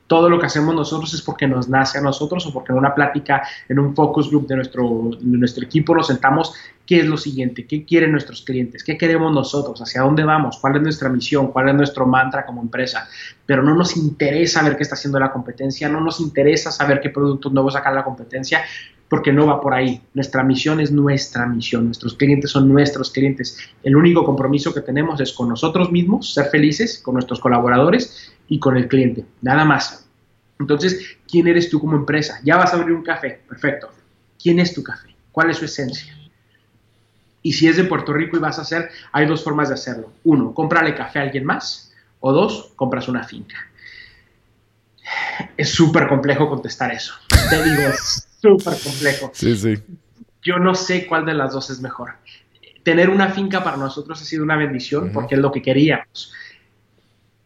[0.07, 2.95] Todo lo que hacemos nosotros es porque nos nace a nosotros o porque en una
[2.95, 6.53] plática, en un focus group de nuestro, de nuestro equipo nos sentamos,
[6.87, 7.67] ¿qué es lo siguiente?
[7.67, 8.85] ¿Qué quieren nuestros clientes?
[8.85, 9.81] ¿Qué queremos nosotros?
[9.81, 10.59] ¿Hacia dónde vamos?
[10.61, 11.53] ¿Cuál es nuestra misión?
[11.53, 13.09] ¿Cuál es nuestro mantra como empresa?
[13.47, 17.11] pero no nos interesa ver qué está haciendo la competencia, no nos interesa saber qué
[17.11, 18.63] productos nuevos saca la competencia,
[19.09, 20.01] porque no va por ahí.
[20.15, 23.59] Nuestra misión es nuestra misión, nuestros clientes son nuestros clientes.
[23.83, 28.59] El único compromiso que tenemos es con nosotros mismos, ser felices, con nuestros colaboradores y
[28.59, 30.07] con el cliente, nada más.
[30.59, 32.41] Entonces, ¿quién eres tú como empresa?
[32.45, 33.91] Ya vas a abrir un café, perfecto.
[34.41, 35.15] ¿Quién es tu café?
[35.33, 36.17] ¿Cuál es su esencia?
[37.43, 40.13] Y si es de Puerto Rico y vas a hacer, hay dos formas de hacerlo.
[40.25, 43.57] Uno, cómprale café a alguien más o dos, compras una finca.
[45.57, 47.15] Es súper complejo contestar eso.
[47.51, 47.83] Te digo,
[48.45, 49.31] súper complejo.
[49.33, 49.75] Sí, sí.
[50.43, 52.13] Yo no sé cuál de las dos es mejor.
[52.83, 56.33] Tener una finca para nosotros ha sido una bendición porque es lo que queríamos.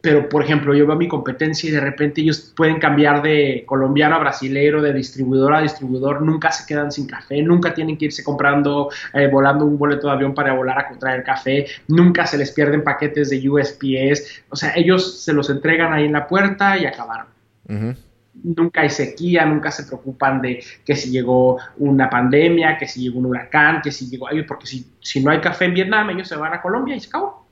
[0.01, 4.15] Pero, por ejemplo, yo veo mi competencia y de repente ellos pueden cambiar de colombiano
[4.15, 8.23] a brasilero, de distribuidor a distribuidor, nunca se quedan sin café, nunca tienen que irse
[8.23, 12.53] comprando, eh, volando un boleto de avión para volar a traer café, nunca se les
[12.53, 16.87] pierden paquetes de USPS, o sea, ellos se los entregan ahí en la puerta y
[16.87, 17.27] acabaron
[17.69, 17.95] Ujú.
[18.43, 23.18] Nunca hay sequía, nunca se preocupan de que si llegó una pandemia, que si llegó
[23.18, 26.36] un huracán, que si llegó, porque si, si no hay café en Vietnam, ellos se
[26.36, 27.47] van a Colombia y se acabó.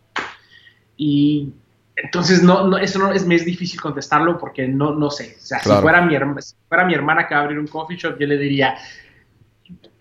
[0.96, 1.52] Y
[1.96, 5.36] entonces, no, no, eso no es, me es difícil contestarlo porque no, no sé.
[5.38, 5.78] O sea, Claro.
[5.80, 8.18] si, fuera mi, herma- si fuera mi hermana que va a abrir un coffee shop,
[8.18, 8.76] yo le diría,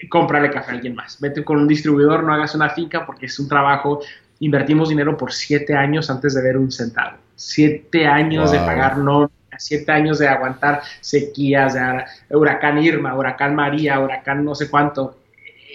[0.09, 1.19] cómprale café a alguien más.
[1.19, 4.01] Vete con un distribuidor, no hagas una finca porque es un trabajo.
[4.39, 7.17] Invertimos dinero por siete años antes de ver un centavo.
[7.35, 12.03] Siete años de pagar no siete años de aguantar sequías, de
[12.35, 15.17] huracán Irma, huracán María, huracán no sé cuánto.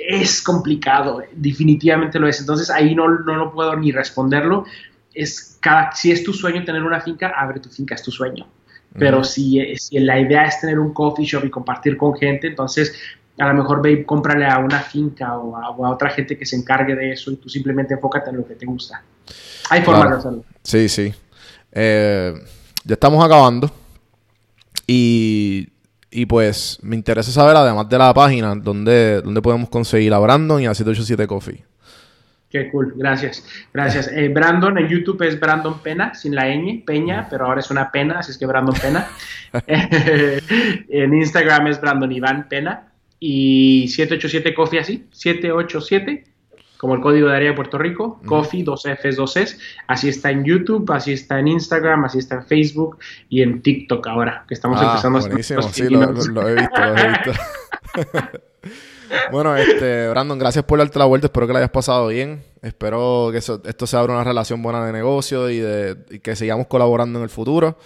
[0.09, 2.41] Es complicado, definitivamente lo es.
[2.41, 4.65] Entonces ahí no, no lo puedo ni responderlo.
[5.13, 8.47] Es cada, si es tu sueño tener una finca, abre tu finca, es tu sueño.
[8.99, 9.25] Pero Ujú.
[9.25, 12.95] si, si la idea es tener un coffee shop y compartir con gente, entonces
[13.39, 16.37] a lo mejor ve y cómprale a una finca o a, o a otra gente
[16.37, 19.03] que se encargue de eso y tú simplemente enfócate en lo que te gusta.
[19.71, 20.17] Hay formas Claro.
[20.17, 20.45] de hacerlo.
[20.63, 21.15] Sí, sí.
[21.73, 22.35] Eh,
[22.85, 23.71] ya estamos acabando.
[24.87, 25.69] Y,
[26.11, 30.61] y pues me interesa saber, además de la página, dónde, dónde podemos conseguir a Brandon
[30.61, 31.65] y a 787 Coffee.
[32.51, 33.47] Qué cool, gracias.
[33.73, 34.11] Gracias.
[34.13, 37.93] Eh, Brandon en YouTube es Brandon Pena, sin la ñ, Peña, pero ahora es una
[37.93, 39.07] pena, así es que Brandon Pena.
[40.89, 42.89] en Instagram es Brandon Iván Pena.
[43.21, 46.25] Y 787 Coffee así, 787,
[46.81, 49.59] como el código de área de Puerto Rico, Coffee, dos Fs, dos Es.
[49.87, 52.97] Así está en YouTube, así está en Instagram, así está en Facebook
[53.29, 55.63] y en TikTok ahora, que estamos Ah, empezando a hacer buenísimo.
[55.63, 56.29] Sí, lo, pininos.
[56.29, 57.33] lo- lo he visto, lo he visto.
[59.33, 61.27] bueno, este, Brandon, gracias por darte la vuelta.
[61.27, 62.43] Espero que la hayas pasado bien.
[62.63, 66.37] Espero que eso- esto se abra una relación buena de negocio y, de, y que
[66.37, 67.77] sigamos colaborando en el futuro.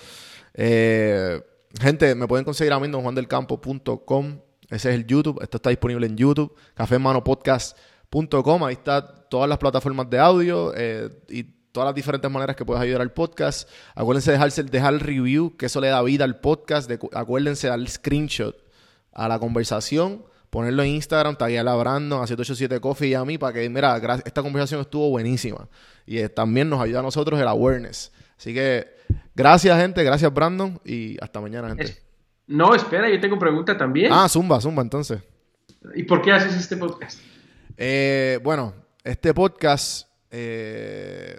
[0.54, 1.40] Eh,
[1.80, 4.38] gente, me pueden conseguir a mí en donjuandelcampo.com.
[4.70, 5.40] Ese es el YouTube.
[5.42, 6.54] Esto está disponible en YouTube.
[8.66, 11.42] Ahí está todas las plataformas de audio eh, y
[11.72, 13.68] todas las diferentes maneras que puedes ayudar al podcast.
[13.94, 16.88] Acuérdense de dejarse, dejar el review, que eso le da vida al podcast.
[16.88, 18.56] De- acuérdense de dar screenshot
[19.12, 23.38] a la conversación, ponerlo en Instagram, taguear a Brandon, a 787 Coffee y a mí
[23.38, 25.68] para que, mira, esta conversación estuvo buenísima.
[26.06, 28.12] Y eh, también nos ayuda a nosotros el awareness.
[28.38, 28.86] Así que
[29.34, 30.04] gracias, gente.
[30.04, 30.80] Gracias, Brandon.
[30.84, 31.84] Y hasta mañana, gente.
[31.84, 32.02] Es-
[32.46, 34.12] No, espera, yo tengo pregunta también.
[34.12, 35.20] Ah, zumba, zumba, entonces.
[35.96, 37.18] ¿Y por qué haces este podcast?
[37.76, 38.72] Eh, bueno,
[39.02, 41.36] este podcast eh,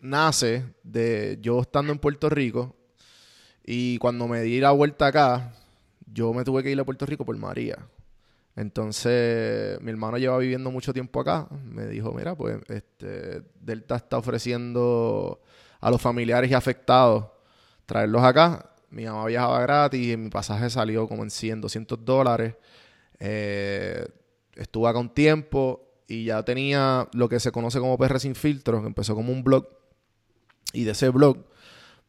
[0.00, 2.76] nace de yo estando en Puerto Rico
[3.64, 5.54] y cuando me di la vuelta acá,
[6.06, 7.78] yo me tuve que ir a Puerto Rico por María.
[8.54, 11.48] Entonces, mi hermano lleva viviendo mucho tiempo acá.
[11.64, 15.42] Me dijo, mira, pues, este, Delta está ofreciendo
[15.80, 17.26] a los familiares y afectados
[17.86, 18.70] traerlos acá.
[18.88, 22.54] Mi mamá viajaba gratis y mi pasaje salió como en 100, 200 dólares.
[23.18, 24.06] Eh,
[24.56, 28.80] estuve acá un tiempo y ya tenía lo que se conoce como PR Sin Filtros,
[28.80, 29.66] que empezó como un blog.
[30.72, 31.38] Y de ese blog,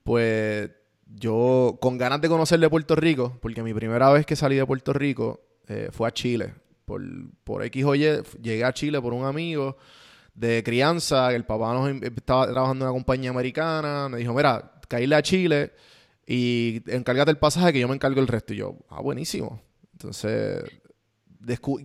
[0.03, 0.69] pues
[1.15, 4.65] yo con ganas de conocer de Puerto Rico, porque mi primera vez que salí de
[4.65, 6.53] Puerto Rico eh, fue a Chile.
[6.85, 7.01] Por,
[7.43, 9.77] por X o llegué a Chile por un amigo
[10.33, 14.79] de crianza, el papá nos em- estaba trabajando en una compañía americana, me dijo, mira,
[14.87, 15.73] caíle a Chile
[16.25, 18.53] y encárgate el pasaje que yo me encargo el resto.
[18.53, 19.61] Y yo, ah, buenísimo.
[19.93, 20.63] Entonces,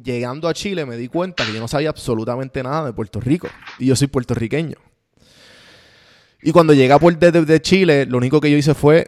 [0.02, 3.48] llegando a Chile me di cuenta que yo no sabía absolutamente nada de Puerto Rico.
[3.78, 4.76] Y yo soy puertorriqueño.
[6.42, 9.06] Y cuando llegué a Puerto de, Chile, lo único que yo hice fue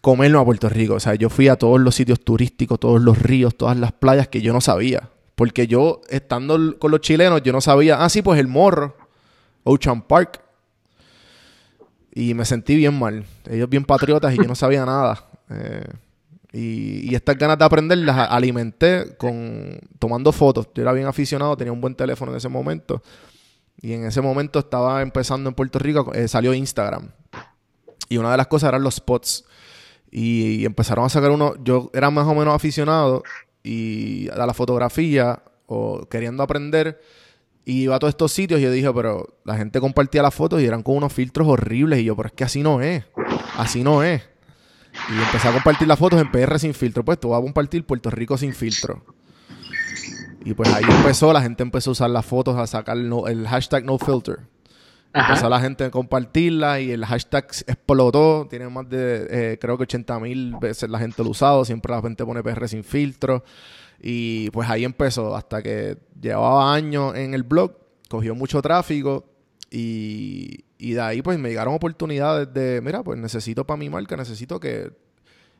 [0.00, 0.94] comerme a Puerto Rico.
[0.94, 4.28] O sea, yo fui a todos los sitios turísticos, todos los ríos, todas las playas
[4.28, 5.10] que yo no sabía.
[5.34, 8.96] Porque yo, estando con los chilenos, yo no sabía, ah, sí, pues el morro,
[9.64, 10.40] Ocean Park.
[12.14, 13.24] Y me sentí bien mal.
[13.50, 15.26] Ellos bien patriotas y yo no sabía nada.
[15.50, 15.84] Eh,
[16.52, 20.68] y, estas ganas de aprender las alimenté con tomando fotos.
[20.74, 23.02] Yo era bien aficionado, tenía un buen teléfono en ese momento.
[23.80, 27.10] Y en ese momento estaba empezando en Puerto Rico, eh, salió Instagram.
[28.08, 29.44] Y una de las cosas eran los spots.
[30.10, 31.54] Y, y empezaron a sacar uno.
[31.64, 33.22] Yo era más o menos aficionado
[33.62, 37.00] y a la fotografía o queriendo aprender.
[37.64, 40.60] Y iba a todos estos sitios y yo dije, pero la gente compartía las fotos
[40.60, 42.00] y eran con unos filtros horribles.
[42.00, 43.04] Y yo, pero es que así no es.
[43.56, 44.31] Así no es.
[45.10, 47.04] Y empecé a compartir las fotos en PR sin filtro.
[47.04, 49.02] Pues tú vas a compartir Puerto Rico sin filtro.
[50.44, 53.46] Y pues ahí empezó, la gente empezó a usar las fotos, a sacar no- el
[53.46, 54.40] hashtag no filter.
[55.14, 58.46] Empezó la gente a compartirla y el hashtag explotó.
[58.48, 61.64] Tiene más de, eh, creo que 80 mil veces la gente lo ha usado.
[61.64, 63.44] Siempre la gente pone PR sin filtro.
[64.00, 67.72] Y pues ahí empezó, hasta que llevaba años en el blog,
[68.08, 69.26] cogió mucho tráfico
[69.70, 74.16] y, y de ahí pues me llegaron oportunidades de, mira, pues necesito para mi marca,
[74.16, 74.90] necesito que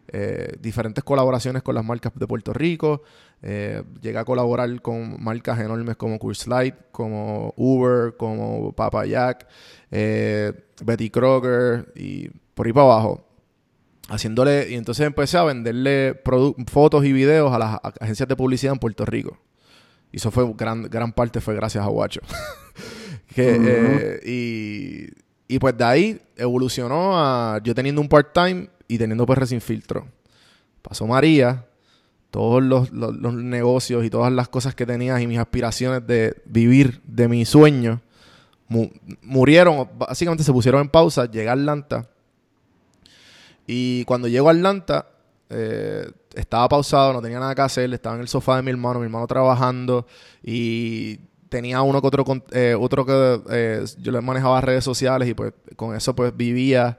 [0.08, 3.02] eh, diferentes colaboraciones con las marcas de Puerto Rico.
[3.40, 9.46] Eh, llegué a colaborar con marcas enormes como Curse Light, como Uber, como Papa Jack,
[9.92, 10.52] eh,
[10.84, 13.24] Betty Crocker y por ahí para abajo.
[14.08, 16.20] Haciéndole, y entonces empecé a venderle
[16.66, 19.38] fotos y videos a las agencias de publicidad en Puerto Rico.
[20.10, 22.20] Y eso fue gran, gran parte fue gracias a Guacho.
[23.34, 24.20] Que, eh,
[25.48, 29.60] y, y pues de ahí evolucionó a yo teniendo un part-time y teniendo PR sin
[29.60, 30.06] filtro.
[30.82, 31.64] Pasó María,
[32.30, 36.42] todos los, los- los negocios y todas las cosas que tenías y mis aspiraciones de
[36.44, 38.00] vivir de mi sueño
[38.68, 38.90] mu-
[39.22, 41.30] murieron, básicamente se pusieron en pausa.
[41.30, 42.08] Llegué a Atlanta
[43.66, 45.06] y cuando llego a Atlanta
[45.50, 48.98] eh, estaba pausado, no tenía nada que hacer, estaba en el sofá de mi hermano,
[49.00, 50.06] mi hermano trabajando
[50.42, 51.20] y
[51.52, 55.52] tenía uno que otro, eh, otro que eh, yo le manejaba redes sociales y pues
[55.76, 56.98] con eso pues vivía,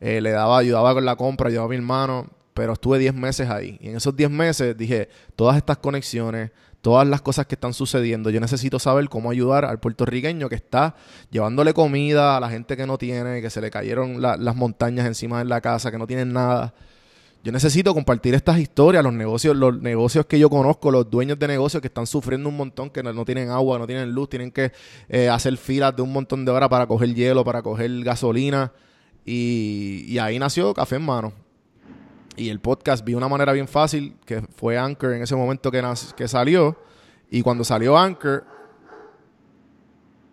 [0.00, 3.50] eh, le daba, ayudaba con la compra, ayudaba a mi hermano pero estuve 10 meses
[3.50, 3.78] ahí.
[3.80, 6.52] Y en esos 10 meses dije, todas estas conexiones,
[6.82, 10.94] todas las cosas que están sucediendo, yo necesito saber cómo ayudar al puertorriqueño que está
[11.32, 15.04] llevándole comida a la gente que no tiene, que se le cayeron la- las montañas
[15.04, 16.74] encima de la casa, que no tienen nada.
[17.44, 21.46] Yo necesito compartir estas historias, los negocios, los negocios que yo conozco, los dueños de
[21.46, 24.72] negocios que están sufriendo un montón, que no, tienen agua, no tienen luz, tienen que
[25.10, 28.72] eh, hacer filas de un montón de horas para coger hielo, para coger gasolina.
[29.26, 31.34] Y, ahí nació Café en Mano.
[32.34, 35.82] Y el podcast vi una manera bien fácil, que fue Anchor en ese momento que,
[36.16, 36.78] que salió.
[37.30, 38.46] Y cuando salió Anchor,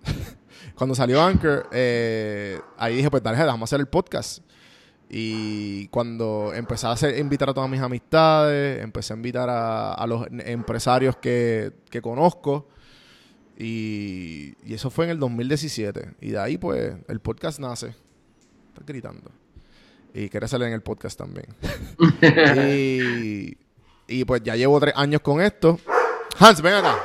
[0.76, 4.40] cuando salió Anchor, eh, ahí dije, pues dale, vamos a hacer el podcast.
[5.14, 10.08] Y cuando empecé a hacer- invitar a todas mis amistades, empecé a invitar a, a
[10.08, 12.70] los empresarios que, que conozco.
[13.58, 16.12] Y, y eso fue en el 2017.
[16.22, 17.88] Y de ahí, pues, el podcast nace.
[18.70, 19.30] Estás gritando.
[20.14, 21.48] Y quieres salir en el podcast también.
[22.70, 23.58] y,
[24.08, 25.78] y pues ya llevo tres años con esto.
[26.40, 26.98] Hans, ven acá.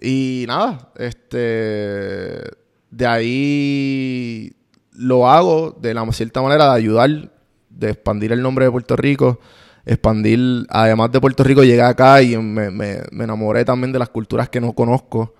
[0.00, 2.61] Y nada, este.
[2.92, 4.52] De ahí
[4.92, 7.32] lo hago de la cierta manera de ayudar,
[7.70, 9.40] de expandir el nombre de Puerto Rico,
[9.86, 14.10] expandir, además de Puerto Rico, llegué acá y me, me- me enamoré también de las
[14.10, 15.34] culturas que no conozco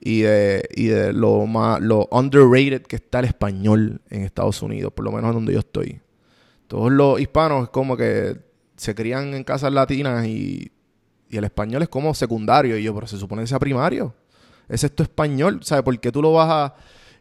[0.00, 4.92] y de, y de lo más, lo underrated que está el español en Estados Unidos,
[4.92, 6.00] por lo menos donde yo estoy.
[6.68, 8.36] Todos los hispanos es como que
[8.76, 10.72] se crían en casas latinas y,
[11.28, 12.78] y el español es como secundario.
[12.78, 14.14] Y yo, pero se supone que sea primario.
[14.68, 15.84] Es tu español, ¿sabes?
[15.84, 16.76] ¿Por qué tú lo vas a...?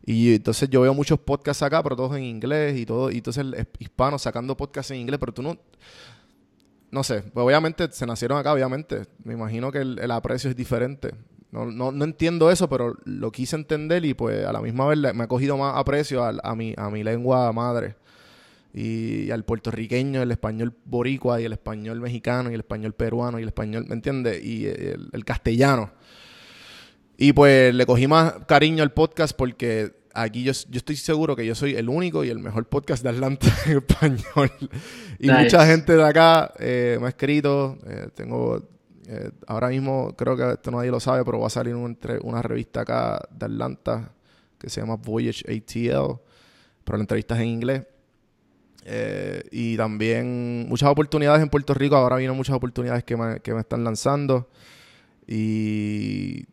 [0.06, 3.12] Y entonces yo veo muchos podcasts acá, pero todos en inglés y todo.
[3.12, 5.58] Y entonces el hispano sacando podcasts en inglés, pero tú no...
[6.90, 9.04] No sé, pues obviamente se nacieron acá, obviamente.
[9.24, 11.14] Me imagino que el, aprecio es diferente.
[11.52, 15.14] No, no, no entiendo eso, pero lo quise entender y pues a la misma vez
[15.14, 17.96] me ha cogido más aprecio a, mi, a mi lengua madre.
[18.74, 23.44] Y, al puertorriqueño, el español boricua y el español mexicano y el español peruano y
[23.44, 24.44] el español, ¿me entiendes?
[24.44, 25.92] Y el castellano.
[27.22, 31.46] Y pues le cogí más cariño al podcast porque aquí yo, yo estoy seguro que
[31.46, 34.52] yo soy el único y el mejor podcast de Atlanta en español.
[35.20, 35.44] Y Nice.
[35.44, 37.78] mucha gente de acá eh, me ha escrito.
[37.86, 38.68] eh, tengo
[39.08, 42.20] eh, ahora mismo, creo que esto nadie lo sabe, pero va a salir un entre-
[42.24, 44.12] una revista acá de Atlanta
[44.58, 46.20] que se llama Voyage ATL,
[46.84, 47.84] pero la entrevista es en inglés.
[48.86, 51.96] Eh, y también muchas oportunidades en Puerto Rico.
[51.96, 54.50] Ahora vienen muchas oportunidades que me, que me están lanzando.
[55.28, 56.46] Y,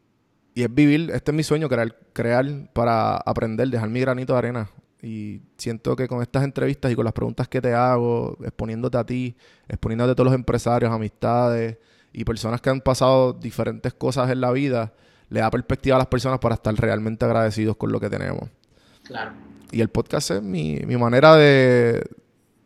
[0.59, 4.39] y es vivir, este es mi sueño, crear, crear para aprender, dejar mi granito de
[4.41, 4.69] arena.
[5.01, 9.05] Y siento que con estas entrevistas y con las preguntas que te hago, exponiéndote a
[9.05, 9.37] ti,
[9.69, 11.79] exponiéndote a todos los empresarios, amistades
[12.13, 14.95] y personas que han pasado diferentes cosas en la vida,
[15.29, 18.49] le da perspectiva a las personas para estar realmente agradecidos con lo que tenemos.
[19.05, 19.31] Claro.
[19.71, 22.05] Y el podcast es mi, mi manera de,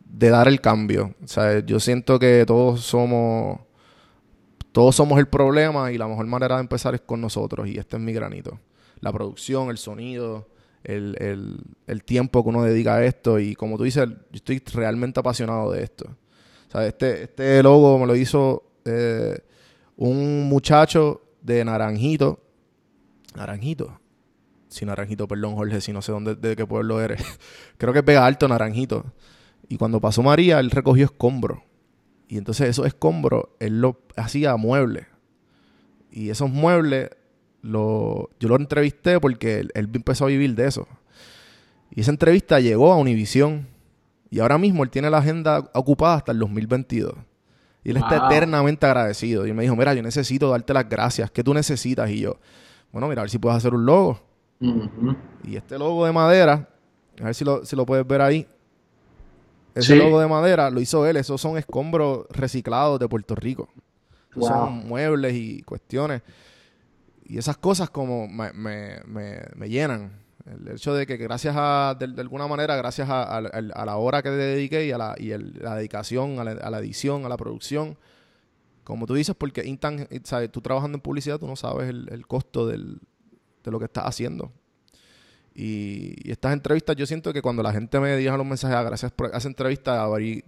[0.03, 1.13] de dar el cambio.
[1.23, 3.59] O sea, yo siento que todos somos
[4.73, 7.67] todos somos el problema y la mejor manera de empezar es con nosotros.
[7.69, 8.59] Y este es mi granito.
[8.99, 10.49] La producción, el sonido,
[10.83, 11.15] el,
[11.87, 13.39] el- tiempo que uno dedica a esto.
[13.39, 16.05] Y como tú dices, yo estoy realmente apasionado de esto.
[16.73, 19.37] Este, este logo me lo hizo eh,
[19.95, 22.39] un muchacho de Naranjito.
[23.35, 23.99] Naranjito.
[24.69, 27.23] Sí, Naranjito, perdón, Jorge, si no sé dónde, de qué pueblo eres.
[27.77, 29.05] Creo que es Vega Alto, Naranjito.
[29.69, 31.59] Y cuando pasó María, él recogió escombros.
[32.33, 35.05] Y entonces esos escombros, él lo hacía muebles.
[36.09, 37.11] Y esos muebles,
[37.61, 40.87] lo, yo lo entrevisté porque él, él empezó a vivir de eso.
[41.91, 43.67] Y esa entrevista llegó a Univisión.
[44.31, 47.13] Y ahora mismo él tiene la agenda ocupada hasta el 2022.
[47.83, 49.45] Y él está eternamente agradecido.
[49.45, 51.29] Y me dijo, mira, yo necesito darte las gracias.
[51.29, 52.09] ¿Qué tú necesitas?
[52.09, 52.39] Y yo,
[52.91, 54.19] bueno, mira, a ver si puedes hacer un logo.
[55.43, 56.67] Y este logo de madera,
[57.21, 58.47] a ver si lo, si lo puedes ver ahí.
[59.75, 59.99] Ese Sí.
[59.99, 61.17] logo de madera lo hizo él.
[61.17, 63.69] Esos son escombros reciclados de Puerto Rico.
[64.35, 64.47] Wow.
[64.47, 66.21] Son muebles y cuestiones.
[67.25, 70.21] Y esas cosas como me, me- me- me llenan.
[70.45, 74.21] El hecho de que gracias a, de, de alguna manera, gracias a, a- la hora
[74.21, 77.25] que te dediqué y a la, y el- la dedicación, a la, a la edición,
[77.25, 77.97] a la producción,
[78.83, 80.51] como tú dices, porque intan- ¿sabes?
[80.51, 82.99] tú trabajando en publicidad, tú no sabes el, el costo del-
[83.63, 84.51] de lo que estás haciendo.
[85.55, 88.83] Y, y estas entrevistas, yo siento que cuando la gente me deja los mensajes, "Ah,
[88.83, 90.43] gracias por esa entrevista, abrí-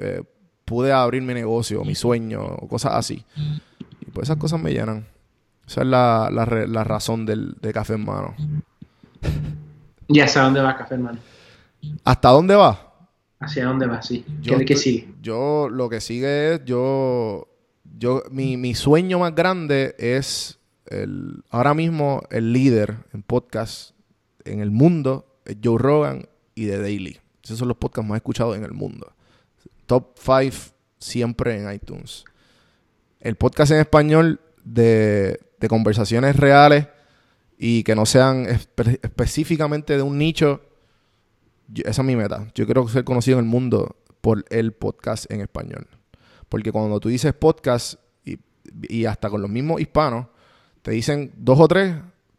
[0.00, 0.22] eh,
[0.64, 3.24] pude abrir mi negocio, mi sueño, o cosas así.
[4.00, 5.06] Y pues esas cosas me llenan.
[5.66, 8.34] Esa es la, la, razón del, de Café en Mano.
[10.08, 11.18] ¿Y hacia dónde va Café Hermano?
[12.04, 12.94] ¿Hasta dónde va?
[13.40, 14.00] ¿Hacia dónde va?
[14.02, 14.24] Sí.
[14.40, 15.08] Yo ¿Qué, sigue?
[15.20, 17.48] Yo lo que sigue es, yo,
[17.98, 23.95] yo, mi, mi sueño más grande es el, ahora mismo el líder en podcast
[24.46, 27.20] en el mundo es Joe Rogan y The Daily.
[27.42, 29.12] Esos son los podcasts más escuchados en el mundo.
[29.86, 30.56] Top 5
[30.98, 32.24] siempre en iTunes.
[33.20, 35.38] El podcast en español de,
[35.68, 36.86] conversaciones reales
[37.58, 40.60] y que no sean espe- específicamente de un nicho,
[41.74, 42.46] esa es mi meta.
[42.54, 45.86] Yo quiero ser conocido en el mundo por el podcast en español.
[46.48, 47.94] Porque cuando tú dices podcast
[48.88, 50.26] y hasta con los mismos hispanos,
[50.82, 51.94] te dicen dos o tres,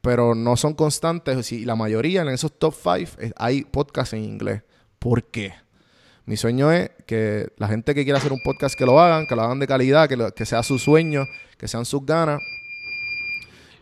[0.08, 1.52] pero no son constantes.
[1.52, 4.62] Y la mayoría en esos top five eh, hay podcasts en inglés.
[5.00, 5.54] ¿Por qué?
[6.26, 9.36] Mi sueño es que la gente que quiera hacer un podcast que lo hagan, que
[9.36, 11.26] lo hagan de calidad, que, lo- que sea su sueño,
[11.58, 12.40] que sean sus ganas.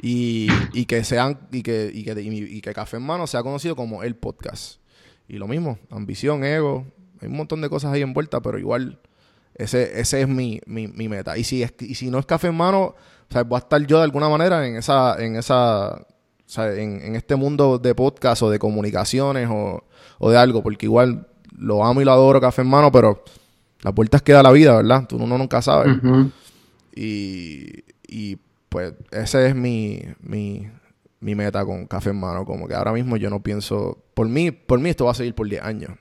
[0.01, 3.75] Y, y que sean, y que, y que, y que Café en Mano sea conocido
[3.75, 4.79] como el podcast.
[5.27, 6.87] Y lo mismo, ambición, ego,
[7.21, 8.99] hay un montón de cosas ahí envueltas, pero igual
[9.53, 11.37] ese, ese es mi, mi, mi meta.
[11.37, 12.95] Y si, es, y si no es café en mano,
[13.29, 16.05] o sea, voy a estar yo de alguna manera en esa, en esa,
[16.45, 19.83] o sea, en, en este mundo de podcast o de comunicaciones o,
[20.19, 21.27] o de algo, porque igual
[21.57, 23.23] lo amo y lo adoro café en mano, pero
[23.81, 25.07] las vueltas que da la vida, ¿verdad?
[25.07, 25.91] Tú uno nunca sabe.
[26.95, 28.37] Y, y
[28.69, 30.67] pues ese es mi, mi,
[31.19, 32.45] mi meta con Café en Mano.
[32.45, 34.03] Como que ahora mismo yo no pienso...
[34.13, 35.91] Por mí, por mí esto va a seguir por 10 años.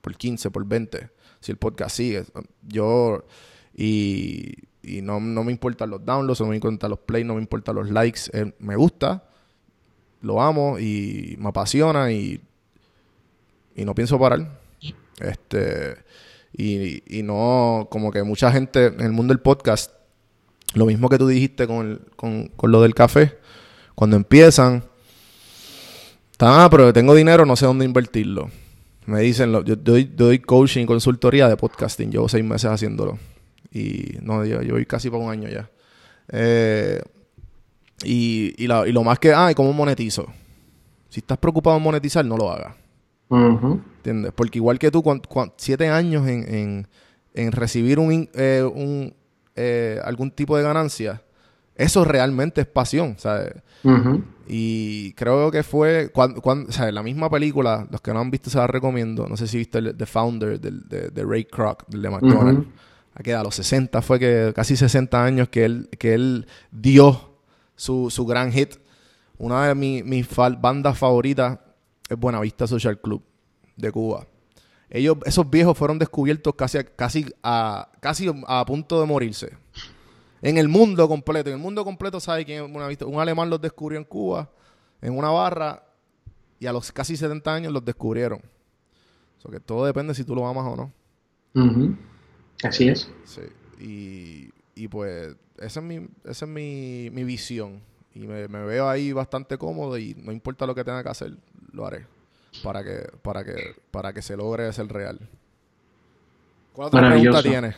[0.00, 1.10] Por 15, por 20.
[1.40, 2.24] Si el podcast sigue.
[2.62, 3.24] Yo...
[3.74, 7.40] Y, y no, no me importan los downloads, no me importan los plays, no me
[7.40, 8.22] importan los likes.
[8.32, 9.24] Eh, me gusta.
[10.22, 12.40] Lo amo y me apasiona y...
[13.76, 14.60] Y no pienso parar.
[15.20, 15.96] Este...
[16.56, 17.88] Y, y no...
[17.90, 19.92] Como que mucha gente en el mundo del podcast
[20.74, 23.38] lo mismo que tú dijiste con, el- con, con lo del café.
[23.96, 24.84] Cuando empiezan,
[26.38, 28.50] "Ah, pero tengo dinero, no sé dónde invertirlo.
[29.06, 32.10] Me dicen, lo- yo doy, doy coaching y consultoría de podcasting.
[32.12, 33.18] Llevo seis meses haciéndolo.
[33.72, 35.68] Y no, yo, yo voy casi para un año ya.
[36.28, 37.02] Eh,
[38.04, 40.26] y, y, la- y lo más que, ah, ¿y cómo monetizo?
[41.08, 42.74] Si estás preocupado en monetizar, no lo hagas.
[43.96, 44.32] ¿Entiendes?
[44.34, 45.02] Porque igual que tú,
[45.56, 46.88] siete años en, en-
[47.34, 49.14] en recibir un, eh, un,
[49.56, 51.22] eh, algún tipo de ganancia,
[51.76, 53.54] eso realmente es pasión, ¿sabes?
[54.48, 56.92] Y creo que fue, cuando, cuando, ¿sabes?
[56.92, 59.26] La misma película, los que no han visto se la recomiendo.
[59.28, 62.60] No sé si viste el, The Founder del- de, de Ray Kroc, del de McDonald's.
[62.66, 62.72] Ujú.
[63.14, 67.29] Aquí a los 60 fue que, casi 60 años que él, que él dio
[67.80, 68.74] su, su gran hit.
[69.38, 71.58] Una de mi- mis fal- bandas favoritas
[72.10, 73.22] es Buenavista Social Club
[73.76, 74.26] de Cuba.
[74.90, 79.56] Ellos, esos viejos fueron descubiertos casi, a- casi, a, casi a punto de morirse.
[80.42, 81.48] En el mundo completo.
[81.48, 83.06] En el mundo completo sabe quién es Buenavista.
[83.06, 84.50] Un alemán los descubrió en Cuba,
[85.00, 85.84] en una barra,
[86.58, 88.40] y a los casi 70 años los descubrieron.
[89.38, 90.92] O sea que todo depende si tú lo amas o no.
[92.62, 93.10] Así es.
[93.24, 93.40] Sí.
[93.82, 97.82] Y, y pues esa es mi, esa es mi, mi visión.
[98.14, 101.32] Y me, me veo ahí bastante cómodo y no importa lo que tenga que hacer,
[101.72, 102.06] lo haré.
[102.62, 105.18] Para que, para que, para que se logre ser real.
[106.72, 107.76] ¿Cuál otra pregunta tienes?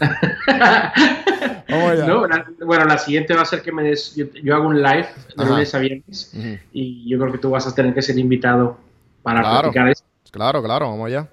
[1.68, 4.14] No, la- bueno, la siguiente va a ser que me des.
[4.16, 6.34] Yo, yo hago un live de lunes a viernes
[6.72, 8.78] y yo creo que tú vas a tener que ser invitado
[9.22, 9.70] para Claro.
[9.70, 10.06] platicar esto.
[10.32, 11.28] Claro, claro, vamos allá.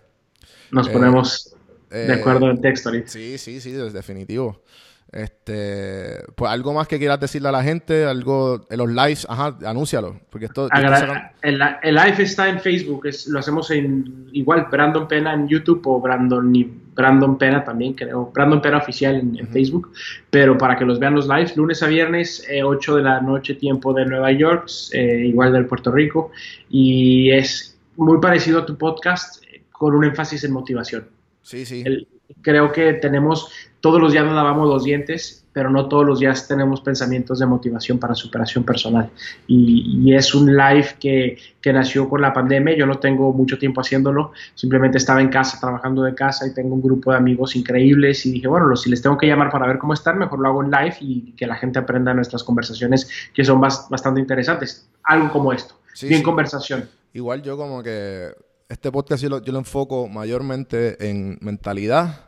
[0.71, 1.55] Nos Eh, ponemos
[1.91, 2.91] Eh, de acuerdo en texto.
[3.05, 4.61] Sí, sí, sí, es definitivo.
[5.11, 9.57] Este, pues algo más que quieras decirle a la gente, algo en los lives, ajá,
[9.65, 14.67] anúncialo, porque esto, Agra- el, el live está en Facebook, es- lo hacemos en igual
[14.69, 19.37] Brandon Pena en YouTube o Brandon y Brandon Pena también creo, Brandon Pena oficial en,
[19.39, 19.91] en Facebook,
[20.29, 23.53] pero para que los vean los lives, lunes a viernes, eh, 8 de la noche
[23.55, 26.31] tiempo de Nueva York, eh, igual del Puerto Rico,
[26.69, 31.07] y es muy parecido a tu podcast eh, con un énfasis en motivación.
[31.41, 31.83] Sí, sí.
[31.85, 32.07] El-
[32.41, 33.49] creo que tenemos,
[33.81, 37.47] todos los días nos lavamos los dientes, pero no todos los días tenemos pensamientos de
[37.47, 39.09] motivación para superación personal.
[39.47, 43.57] Y, y es un live que, que nació con la pandemia, yo no tengo mucho
[43.57, 47.55] tiempo haciéndolo, simplemente estaba en casa, trabajando de casa y tengo un grupo de amigos
[47.55, 50.47] increíbles y dije, bueno, si les tengo que llamar para ver cómo están, mejor lo
[50.47, 54.87] hago en live y que la gente aprenda nuestras conversaciones que son bas- bastante interesantes.
[55.03, 56.23] Algo como esto, Sí, bien sí.
[56.23, 56.87] conversación.
[57.13, 58.29] Igual yo como que
[58.69, 62.27] este podcast yo lo, yo lo enfoco mayormente en mentalidad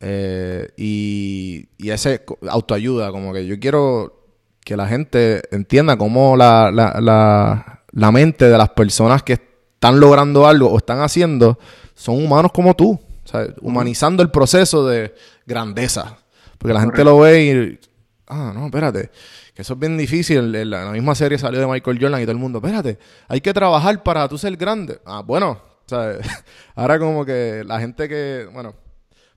[0.00, 4.18] eh, y, y ese autoayuda, como que yo quiero
[4.64, 9.98] que la gente entienda cómo la, la, la, la mente de las personas que están
[9.98, 11.58] logrando algo o están haciendo
[11.94, 13.54] son humanos como tú, ¿sabes?
[13.60, 15.14] humanizando el proceso de
[15.46, 16.18] grandeza.
[16.58, 17.80] Porque la gente lo ve y,
[18.26, 19.10] ah, no, espérate,
[19.58, 20.54] que eso es bien difícil.
[20.54, 23.52] En la, misma serie salió de Michael Jordan y todo el mundo, espérate, hay que
[23.52, 25.00] trabajar para tú ser grande.
[25.04, 26.24] Ah, bueno, ¿sabes?
[26.76, 28.76] ahora como que la gente que, bueno,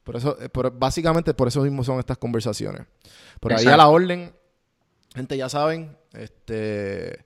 [0.03, 2.84] por eso, eh, por- básicamente por eso mismo son estas conversaciones.
[3.39, 3.91] Por ahí a la Exacto.
[3.93, 4.31] orden,
[5.15, 7.26] gente ya saben, este,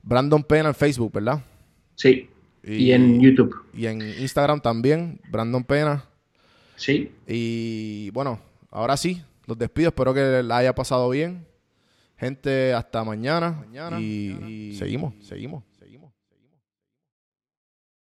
[0.00, 1.38] Brandon Pena en Facebook, ¿verdad?
[1.96, 2.30] Sí,
[2.62, 3.62] y, en YouTube.
[3.74, 6.06] Y en Instagram también, Brandon Pena.
[6.76, 7.12] Sí.
[7.26, 8.40] Y bueno,
[8.70, 9.88] ahora sí, los despido.
[9.88, 11.51] Espero que la haya pasado bien.
[12.22, 13.64] Gente, hasta mañana.
[14.00, 15.64] y seguimos, seguimos.